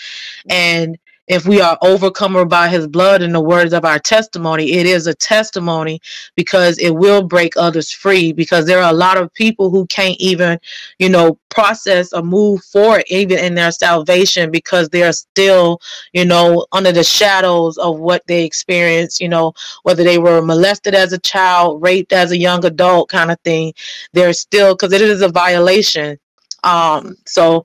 And 0.49 0.97
if 1.31 1.47
we 1.47 1.61
are 1.61 1.79
overcomer 1.81 2.45
by 2.45 2.69
his 2.69 2.89
blood 2.89 3.23
and 3.23 3.33
the 3.33 3.41
words 3.41 3.73
of 3.73 3.85
our 3.85 4.01
testimony, 4.01 4.73
it 4.73 4.85
is 4.85 5.07
a 5.07 5.15
testimony 5.15 6.01
because 6.35 6.77
it 6.79 6.91
will 6.91 7.23
break 7.23 7.57
others 7.57 7.93
free. 7.93 8.33
Because 8.33 8.67
there 8.67 8.83
are 8.83 8.91
a 8.91 8.97
lot 8.97 9.17
of 9.17 9.33
people 9.33 9.71
who 9.71 9.87
can't 9.87 10.17
even, 10.19 10.59
you 10.99 11.09
know, 11.09 11.39
process 11.49 12.13
or 12.13 12.23
move 12.23 12.65
forward 12.65 13.05
even 13.07 13.39
in 13.39 13.55
their 13.55 13.71
salvation 13.71 14.51
because 14.51 14.89
they're 14.89 15.13
still, 15.13 15.81
you 16.13 16.25
know, 16.25 16.67
under 16.73 16.91
the 16.91 17.05
shadows 17.05 17.79
of 17.79 18.01
what 18.01 18.27
they 18.27 18.45
experienced, 18.45 19.21
you 19.21 19.29
know, 19.29 19.53
whether 19.85 20.03
they 20.03 20.19
were 20.19 20.43
molested 20.43 20.97
as 20.97 21.13
a 21.13 21.19
child, 21.19 21.81
raped 21.81 22.13
as 22.13 22.33
a 22.33 22.37
young 22.37 22.65
adult 22.65 23.09
kind 23.09 23.31
of 23.31 23.39
thing. 23.43 23.73
They're 24.15 24.33
still 24.33 24.75
because 24.75 24.93
it 24.93 25.01
is 25.01 25.23
a 25.23 25.29
violation. 25.29 26.19
Um, 26.65 27.17
so 27.25 27.65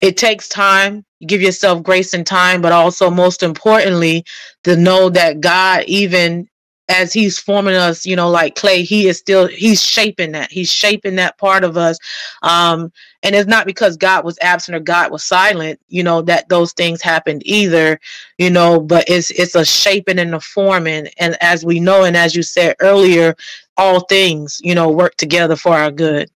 it 0.00 0.16
takes 0.16 0.48
time. 0.48 1.04
You 1.20 1.26
give 1.26 1.40
yourself 1.42 1.82
grace 1.82 2.12
and 2.14 2.26
time 2.26 2.60
but 2.60 2.72
also 2.72 3.10
most 3.10 3.42
importantly 3.42 4.24
to 4.64 4.76
know 4.76 5.08
that 5.10 5.40
god 5.40 5.84
even 5.86 6.46
as 6.88 7.12
he's 7.12 7.38
forming 7.38 7.74
us 7.74 8.06
you 8.06 8.14
know 8.14 8.28
like 8.30 8.54
clay 8.54 8.82
he 8.82 9.08
is 9.08 9.18
still 9.18 9.46
he's 9.48 9.82
shaping 9.82 10.32
that. 10.32 10.52
He's 10.52 10.70
shaping 10.70 11.16
that 11.16 11.38
part 11.38 11.64
of 11.64 11.76
us. 11.78 11.98
Um 12.42 12.92
and 13.22 13.34
it's 13.34 13.48
not 13.48 13.66
because 13.66 13.96
god 13.96 14.24
was 14.24 14.38
absent 14.42 14.76
or 14.76 14.80
god 14.80 15.10
was 15.10 15.24
silent 15.24 15.80
you 15.88 16.02
know 16.02 16.20
that 16.22 16.48
those 16.50 16.72
things 16.74 17.00
happened 17.00 17.42
either 17.46 17.98
you 18.38 18.50
know 18.50 18.78
but 18.78 19.04
it's 19.08 19.30
it's 19.30 19.54
a 19.54 19.64
shaping 19.64 20.18
and 20.18 20.34
a 20.34 20.40
forming. 20.40 21.08
And 21.18 21.36
as 21.40 21.64
we 21.64 21.80
know 21.80 22.04
and 22.04 22.16
as 22.16 22.36
you 22.36 22.42
said 22.42 22.76
earlier 22.80 23.34
all 23.78 24.00
things 24.00 24.60
you 24.62 24.74
know 24.74 24.90
work 24.90 25.16
together 25.16 25.56
for 25.56 25.72
our 25.74 25.90
good. 25.90 26.30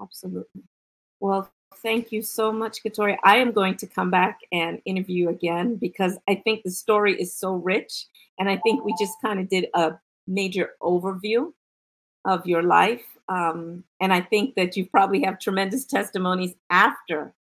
Absolutely. 0.00 0.62
Well 1.20 1.50
Thank 1.82 2.10
you 2.10 2.22
so 2.22 2.52
much, 2.52 2.82
Katori. 2.82 3.16
I 3.24 3.36
am 3.36 3.52
going 3.52 3.76
to 3.76 3.86
come 3.86 4.10
back 4.10 4.40
and 4.50 4.80
interview 4.84 5.28
again 5.28 5.76
because 5.76 6.18
I 6.28 6.34
think 6.36 6.62
the 6.64 6.70
story 6.70 7.20
is 7.20 7.34
so 7.34 7.54
rich. 7.54 8.06
And 8.38 8.48
I 8.48 8.56
think 8.58 8.84
we 8.84 8.94
just 8.98 9.14
kind 9.22 9.38
of 9.38 9.48
did 9.48 9.66
a 9.74 9.92
major 10.26 10.70
overview 10.82 11.52
of 12.24 12.46
your 12.46 12.62
life. 12.62 13.04
Um, 13.28 13.84
and 14.00 14.12
I 14.12 14.20
think 14.20 14.54
that 14.56 14.76
you 14.76 14.86
probably 14.86 15.22
have 15.22 15.38
tremendous 15.38 15.84
testimonies 15.84 16.54
after 16.70 17.34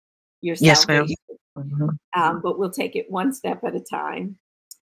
your 0.43 0.57
yes, 0.61 0.85
salvation. 0.85 1.17
Ma'am. 1.57 1.67
Mm-hmm. 1.67 2.21
Um, 2.21 2.41
but 2.43 2.59
we'll 2.59 2.71
take 2.71 2.97
it 2.97 3.11
one 3.11 3.33
step 3.33 3.65
at 3.65 3.75
a 3.75 3.81
time. 3.81 4.37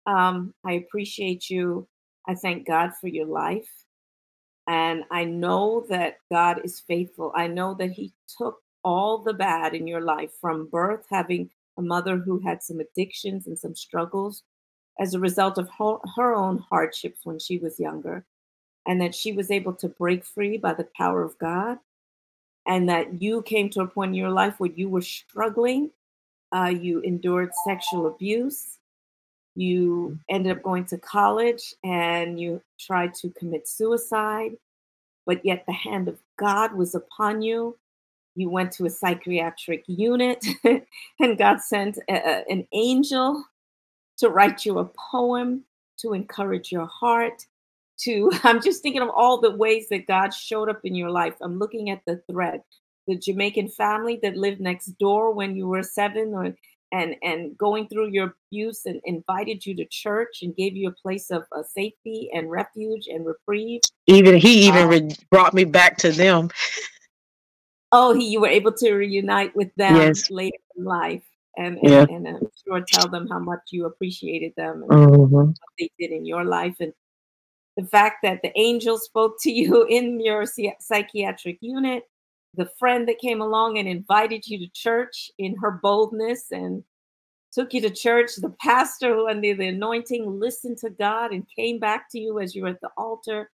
Um, 0.07 0.55
I 0.65 0.73
appreciate 0.73 1.49
you. 1.49 1.87
I 2.27 2.35
thank 2.35 2.67
God 2.67 2.93
for 3.01 3.09
your 3.09 3.27
life. 3.27 3.69
And 4.67 5.05
I 5.11 5.25
know 5.25 5.87
that 5.89 6.19
God 6.31 6.61
is 6.65 6.81
faithful. 6.81 7.33
I 7.35 7.47
know 7.47 7.75
that 7.75 7.91
He 7.91 8.13
took 8.37 8.59
all 8.85 9.19
the 9.19 9.35
bad 9.35 9.75
in 9.75 9.87
your 9.87 10.01
life 10.01 10.33
from 10.41 10.69
birth, 10.69 11.07
having 11.11 11.51
a 11.77 11.83
mother 11.83 12.17
who 12.17 12.41
had 12.41 12.63
some 12.63 12.81
addictions 12.81 13.47
and 13.47 13.59
some 13.59 13.75
struggles 13.75 14.43
as 14.99 15.15
a 15.15 15.21
result 15.21 15.59
of 15.59 15.69
her, 16.17 16.35
own 16.35 16.59
hardships 16.59 17.21
when 17.25 17.39
she 17.39 17.59
was 17.59 17.79
younger, 17.79 18.25
and 18.87 19.01
that 19.01 19.15
she 19.15 19.33
was 19.33 19.51
able 19.51 19.73
to 19.73 19.89
break 19.89 20.25
free 20.25 20.57
by 20.59 20.75
the 20.75 20.89
power 20.97 21.23
of 21.23 21.39
God, 21.39 21.79
and 22.67 22.89
that 22.89 23.23
you 23.23 23.43
came 23.43 23.71
to 23.71 23.83
a 23.83 23.87
point 23.87 24.11
in 24.11 24.15
your 24.15 24.31
life 24.31 24.59
where 24.59 24.71
you 24.71 24.89
were 24.89 25.03
struggling, 25.03 25.91
uh, 26.53 26.67
you 26.67 27.01
endured 27.01 27.53
sexual 27.65 28.07
abuse, 28.07 28.79
You 29.59 30.19
ended 30.29 30.57
up 30.57 30.63
going 30.63 30.85
to 30.87 30.99
college 30.99 31.75
and 31.83 32.41
you 32.41 32.63
tried 32.79 33.13
to 33.15 33.31
commit 33.31 33.67
suicide, 33.67 34.53
but 35.27 35.45
yet 35.45 35.65
the 35.67 35.73
hand 35.73 36.07
of 36.07 36.19
God 36.39 36.75
was 36.75 36.95
upon 36.95 37.43
you. 37.43 37.77
You 38.39 38.51
went 38.51 38.71
to 38.73 38.87
a 38.87 38.91
psychiatric 38.91 39.83
unit, 39.89 40.47
and 41.21 41.37
God 41.37 41.61
sent 41.61 41.99
a, 42.09 42.49
an 42.49 42.69
angel 42.73 43.45
to 44.19 44.29
write 44.29 44.65
you 44.65 44.79
a 44.79 44.85
poem 45.11 45.65
to 45.99 46.13
encourage 46.13 46.71
your 46.71 46.87
heart. 46.87 47.45
To 48.03 48.31
I'm 48.45 48.63
just 48.63 48.81
thinking 48.81 49.03
of 49.03 49.11
all 49.11 49.41
the 49.41 49.57
ways 49.57 49.89
that 49.91 50.07
God 50.07 50.33
showed 50.33 50.69
up 50.69 50.81
in 50.85 50.95
your 50.95 51.11
life. 51.11 51.35
I'm 51.41 51.59
looking 51.59 51.91
at 51.91 52.03
the 52.07 52.23
thread. 52.31 52.63
The 53.09 53.19
Jamaican 53.19 53.71
family 53.71 54.21
that 54.23 54.37
lived 54.37 54.61
next 54.61 54.87
door 55.01 55.33
when 55.33 55.57
you 55.57 55.67
were 55.67 55.83
seven, 55.83 56.33
or 56.33 56.55
and 56.93 57.17
and 57.25 57.59
going 57.59 57.89
through 57.89 58.11
your 58.11 58.35
abuse 58.53 58.83
and 58.87 59.01
invited 59.05 59.67
you 59.67 59.75
to 59.75 59.85
church 59.87 60.43
and 60.43 60.55
gave 60.55 60.77
you 60.77 60.89
a 60.89 60.93
place 60.93 61.33
of 61.33 61.43
uh, 61.57 61.65
safety 61.65 62.31
and 62.33 62.51
refuge 62.51 63.09
and 63.09 63.27
reprieve 63.27 63.81
even 64.07 64.37
he 64.37 64.67
even 64.67 64.85
um, 64.85 64.89
re- 64.89 65.17
brought 65.31 65.55
me 65.55 65.65
back 65.65 65.97
to 65.99 66.11
them 66.11 66.49
oh 67.93 68.15
he 68.15 68.29
you 68.29 68.41
were 68.41 68.49
able 68.49 68.73
to 68.73 68.93
reunite 68.93 69.55
with 69.57 69.75
them 69.77 69.97
yes. 69.97 70.31
later 70.31 70.57
in 70.77 70.85
life 70.85 71.23
and 71.57 71.79
and, 71.79 71.91
yeah. 71.91 72.07
and 72.11 72.29
i'm 72.29 72.49
sure 72.67 72.85
tell 72.87 73.09
them 73.09 73.27
how 73.29 73.39
much 73.39 73.61
you 73.71 73.87
appreciated 73.87 74.53
them 74.57 74.85
and 74.89 75.09
mm-hmm. 75.09 75.35
what 75.35 75.57
they 75.79 75.91
did 75.99 76.11
in 76.11 76.25
your 76.25 76.45
life 76.45 76.77
and 76.81 76.93
the 77.77 77.87
fact 77.87 78.17
that 78.23 78.41
the 78.43 78.59
angel 78.59 78.99
spoke 78.99 79.37
to 79.41 79.51
you 79.51 79.85
in 79.89 80.21
your 80.21 80.45
psychiatric 80.81 81.59
unit 81.61 82.05
the 82.55 82.71
friend 82.79 83.09
that 83.09 83.19
came 83.19 83.41
along 83.41 83.79
and 83.79 83.89
invited 83.89 84.47
you 84.47 84.59
to 84.59 84.69
church 84.73 85.31
in 85.39 85.57
her 85.57 85.79
boldness 85.83 86.47
and 86.51 86.83
took 87.53 87.73
you 87.73 87.81
to 87.81 87.91
church, 87.91 88.37
the 88.37 88.55
pastor 88.61 89.15
who 89.15 89.29
under 89.29 89.55
the 89.55 89.69
anointing 89.69 90.39
listened 90.39 90.79
to 90.79 90.91
God 90.91 91.33
and 91.33 91.47
came 91.55 91.79
back 91.79 92.11
to 92.11 92.19
you 92.19 92.41
as 92.41 92.55
you 92.55 92.63
were 92.63 92.69
at 92.69 92.81
the 92.81 92.91
altar 92.97 93.51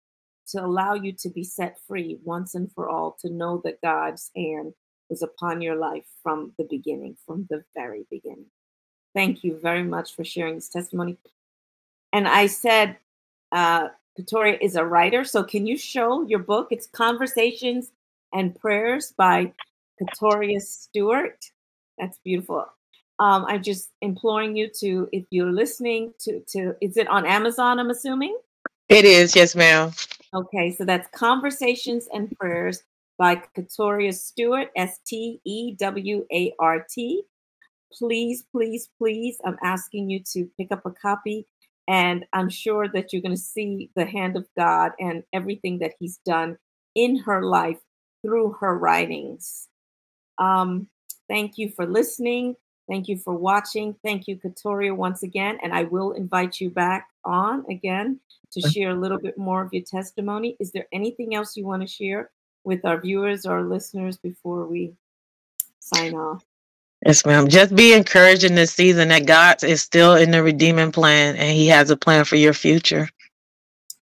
to 0.49 0.63
allow 0.63 0.93
you 0.93 1.13
to 1.13 1.29
be 1.29 1.43
set 1.43 1.77
free 1.87 2.19
once 2.23 2.55
and 2.55 2.71
for 2.71 2.89
all, 2.89 3.17
to 3.21 3.29
know 3.29 3.61
that 3.63 3.81
God's 3.81 4.31
hand 4.35 4.73
was 5.09 5.21
upon 5.21 5.61
your 5.61 5.75
life 5.75 6.05
from 6.23 6.53
the 6.57 6.65
beginning, 6.69 7.17
from 7.25 7.47
the 7.49 7.63
very 7.75 8.05
beginning. 8.09 8.45
Thank 9.13 9.43
you 9.43 9.59
very 9.61 9.83
much 9.83 10.15
for 10.15 10.23
sharing 10.23 10.55
this 10.55 10.69
testimony. 10.69 11.17
And 12.13 12.27
I 12.27 12.47
said, 12.47 12.97
uh, 13.51 13.89
Katoria 14.17 14.57
is 14.61 14.75
a 14.75 14.85
writer. 14.85 15.23
So 15.23 15.43
can 15.43 15.65
you 15.65 15.77
show 15.77 16.23
your 16.23 16.39
book? 16.39 16.67
It's 16.71 16.87
Conversations 16.87 17.91
and 18.33 18.57
Prayers 18.59 19.13
by 19.17 19.53
Katoria 20.01 20.61
Stewart. 20.61 21.45
That's 21.97 22.17
beautiful. 22.23 22.65
Um, 23.19 23.45
I'm 23.47 23.61
just 23.61 23.91
imploring 24.01 24.55
you 24.55 24.69
to, 24.79 25.07
if 25.11 25.25
you're 25.29 25.51
listening 25.51 26.13
to, 26.21 26.39
to, 26.49 26.75
is 26.81 26.97
it 26.97 27.07
on 27.07 27.25
Amazon? 27.25 27.79
I'm 27.79 27.89
assuming. 27.89 28.37
It 28.89 29.05
is, 29.05 29.35
yes, 29.35 29.55
ma'am. 29.55 29.91
Okay, 30.33 30.71
so 30.71 30.85
that's 30.85 31.09
Conversations 31.09 32.07
and 32.13 32.31
Prayers 32.39 32.83
by 33.17 33.35
Katoria 33.35 34.13
Stewart, 34.13 34.69
S 34.77 34.99
T 35.05 35.41
E 35.43 35.75
W 35.75 36.25
A 36.31 36.53
R 36.57 36.85
T. 36.89 37.23
Please, 37.91 38.45
please, 38.49 38.87
please, 38.97 39.37
I'm 39.43 39.57
asking 39.61 40.09
you 40.09 40.21
to 40.31 40.49
pick 40.57 40.71
up 40.71 40.85
a 40.85 40.91
copy, 40.91 41.45
and 41.89 42.25
I'm 42.31 42.49
sure 42.49 42.87
that 42.93 43.11
you're 43.11 43.21
going 43.21 43.35
to 43.35 43.41
see 43.41 43.89
the 43.97 44.05
hand 44.05 44.37
of 44.37 44.47
God 44.57 44.93
and 44.99 45.23
everything 45.33 45.79
that 45.79 45.95
He's 45.99 46.19
done 46.25 46.57
in 46.95 47.17
her 47.17 47.43
life 47.43 47.79
through 48.25 48.55
her 48.61 48.77
writings. 48.77 49.67
Um, 50.37 50.87
thank 51.27 51.57
you 51.57 51.71
for 51.75 51.85
listening. 51.85 52.55
Thank 52.91 53.07
you 53.07 53.15
for 53.15 53.33
watching. 53.33 53.95
Thank 54.03 54.27
you, 54.27 54.35
Katoria, 54.35 54.93
once 54.93 55.23
again. 55.23 55.57
And 55.63 55.73
I 55.73 55.83
will 55.83 56.11
invite 56.11 56.59
you 56.59 56.69
back 56.69 57.07
on 57.23 57.63
again 57.69 58.19
to 58.51 58.59
share 58.69 58.89
a 58.89 58.93
little 58.95 59.17
bit 59.17 59.37
more 59.37 59.61
of 59.61 59.73
your 59.73 59.83
testimony. 59.83 60.57
Is 60.59 60.73
there 60.73 60.85
anything 60.91 61.33
else 61.33 61.55
you 61.55 61.65
want 61.65 61.83
to 61.83 61.87
share 61.87 62.31
with 62.65 62.83
our 62.83 62.99
viewers 62.99 63.45
or 63.45 63.63
listeners 63.63 64.17
before 64.17 64.67
we 64.67 64.91
sign 65.79 66.15
off? 66.15 66.43
Yes, 67.05 67.25
ma'am. 67.25 67.47
Just 67.47 67.73
be 67.73 67.93
encouraged 67.93 68.43
in 68.43 68.55
this 68.55 68.73
season 68.73 69.07
that 69.07 69.25
God 69.25 69.63
is 69.63 69.81
still 69.81 70.15
in 70.15 70.31
the 70.31 70.43
redeeming 70.43 70.91
plan 70.91 71.37
and 71.37 71.55
He 71.55 71.67
has 71.67 71.91
a 71.91 71.95
plan 71.95 72.25
for 72.25 72.35
your 72.35 72.53
future. 72.53 73.07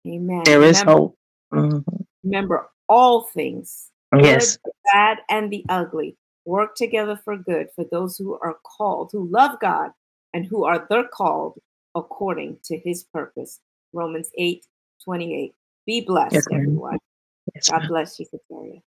Amen. 0.06 0.40
There 0.46 0.62
is 0.62 0.80
remember, 0.80 0.92
hope. 0.92 1.18
Mm-hmm. 1.52 1.96
Remember, 2.24 2.70
all 2.88 3.24
things 3.24 3.90
yes. 4.16 4.58
the 4.64 4.72
bad, 4.90 5.18
and 5.28 5.52
the 5.52 5.66
ugly 5.68 6.16
work 6.44 6.74
together 6.74 7.20
for 7.24 7.36
good 7.36 7.68
for 7.74 7.84
those 7.90 8.16
who 8.16 8.34
are 8.34 8.56
called, 8.64 9.10
who 9.12 9.28
love 9.28 9.58
God, 9.60 9.90
and 10.32 10.46
who 10.46 10.64
are 10.64 10.86
the 10.88 11.04
called 11.12 11.58
according 11.94 12.58
to 12.64 12.78
his 12.78 13.04
purpose. 13.04 13.60
Romans 13.92 14.30
8 14.36 14.64
28. 15.04 15.54
Be 15.86 16.00
blessed, 16.02 16.34
yes, 16.34 16.46
everyone. 16.52 16.98
Yes, 17.54 17.70
God 17.70 17.88
bless 17.88 18.20
you, 18.20 18.26
Katoria. 18.26 18.82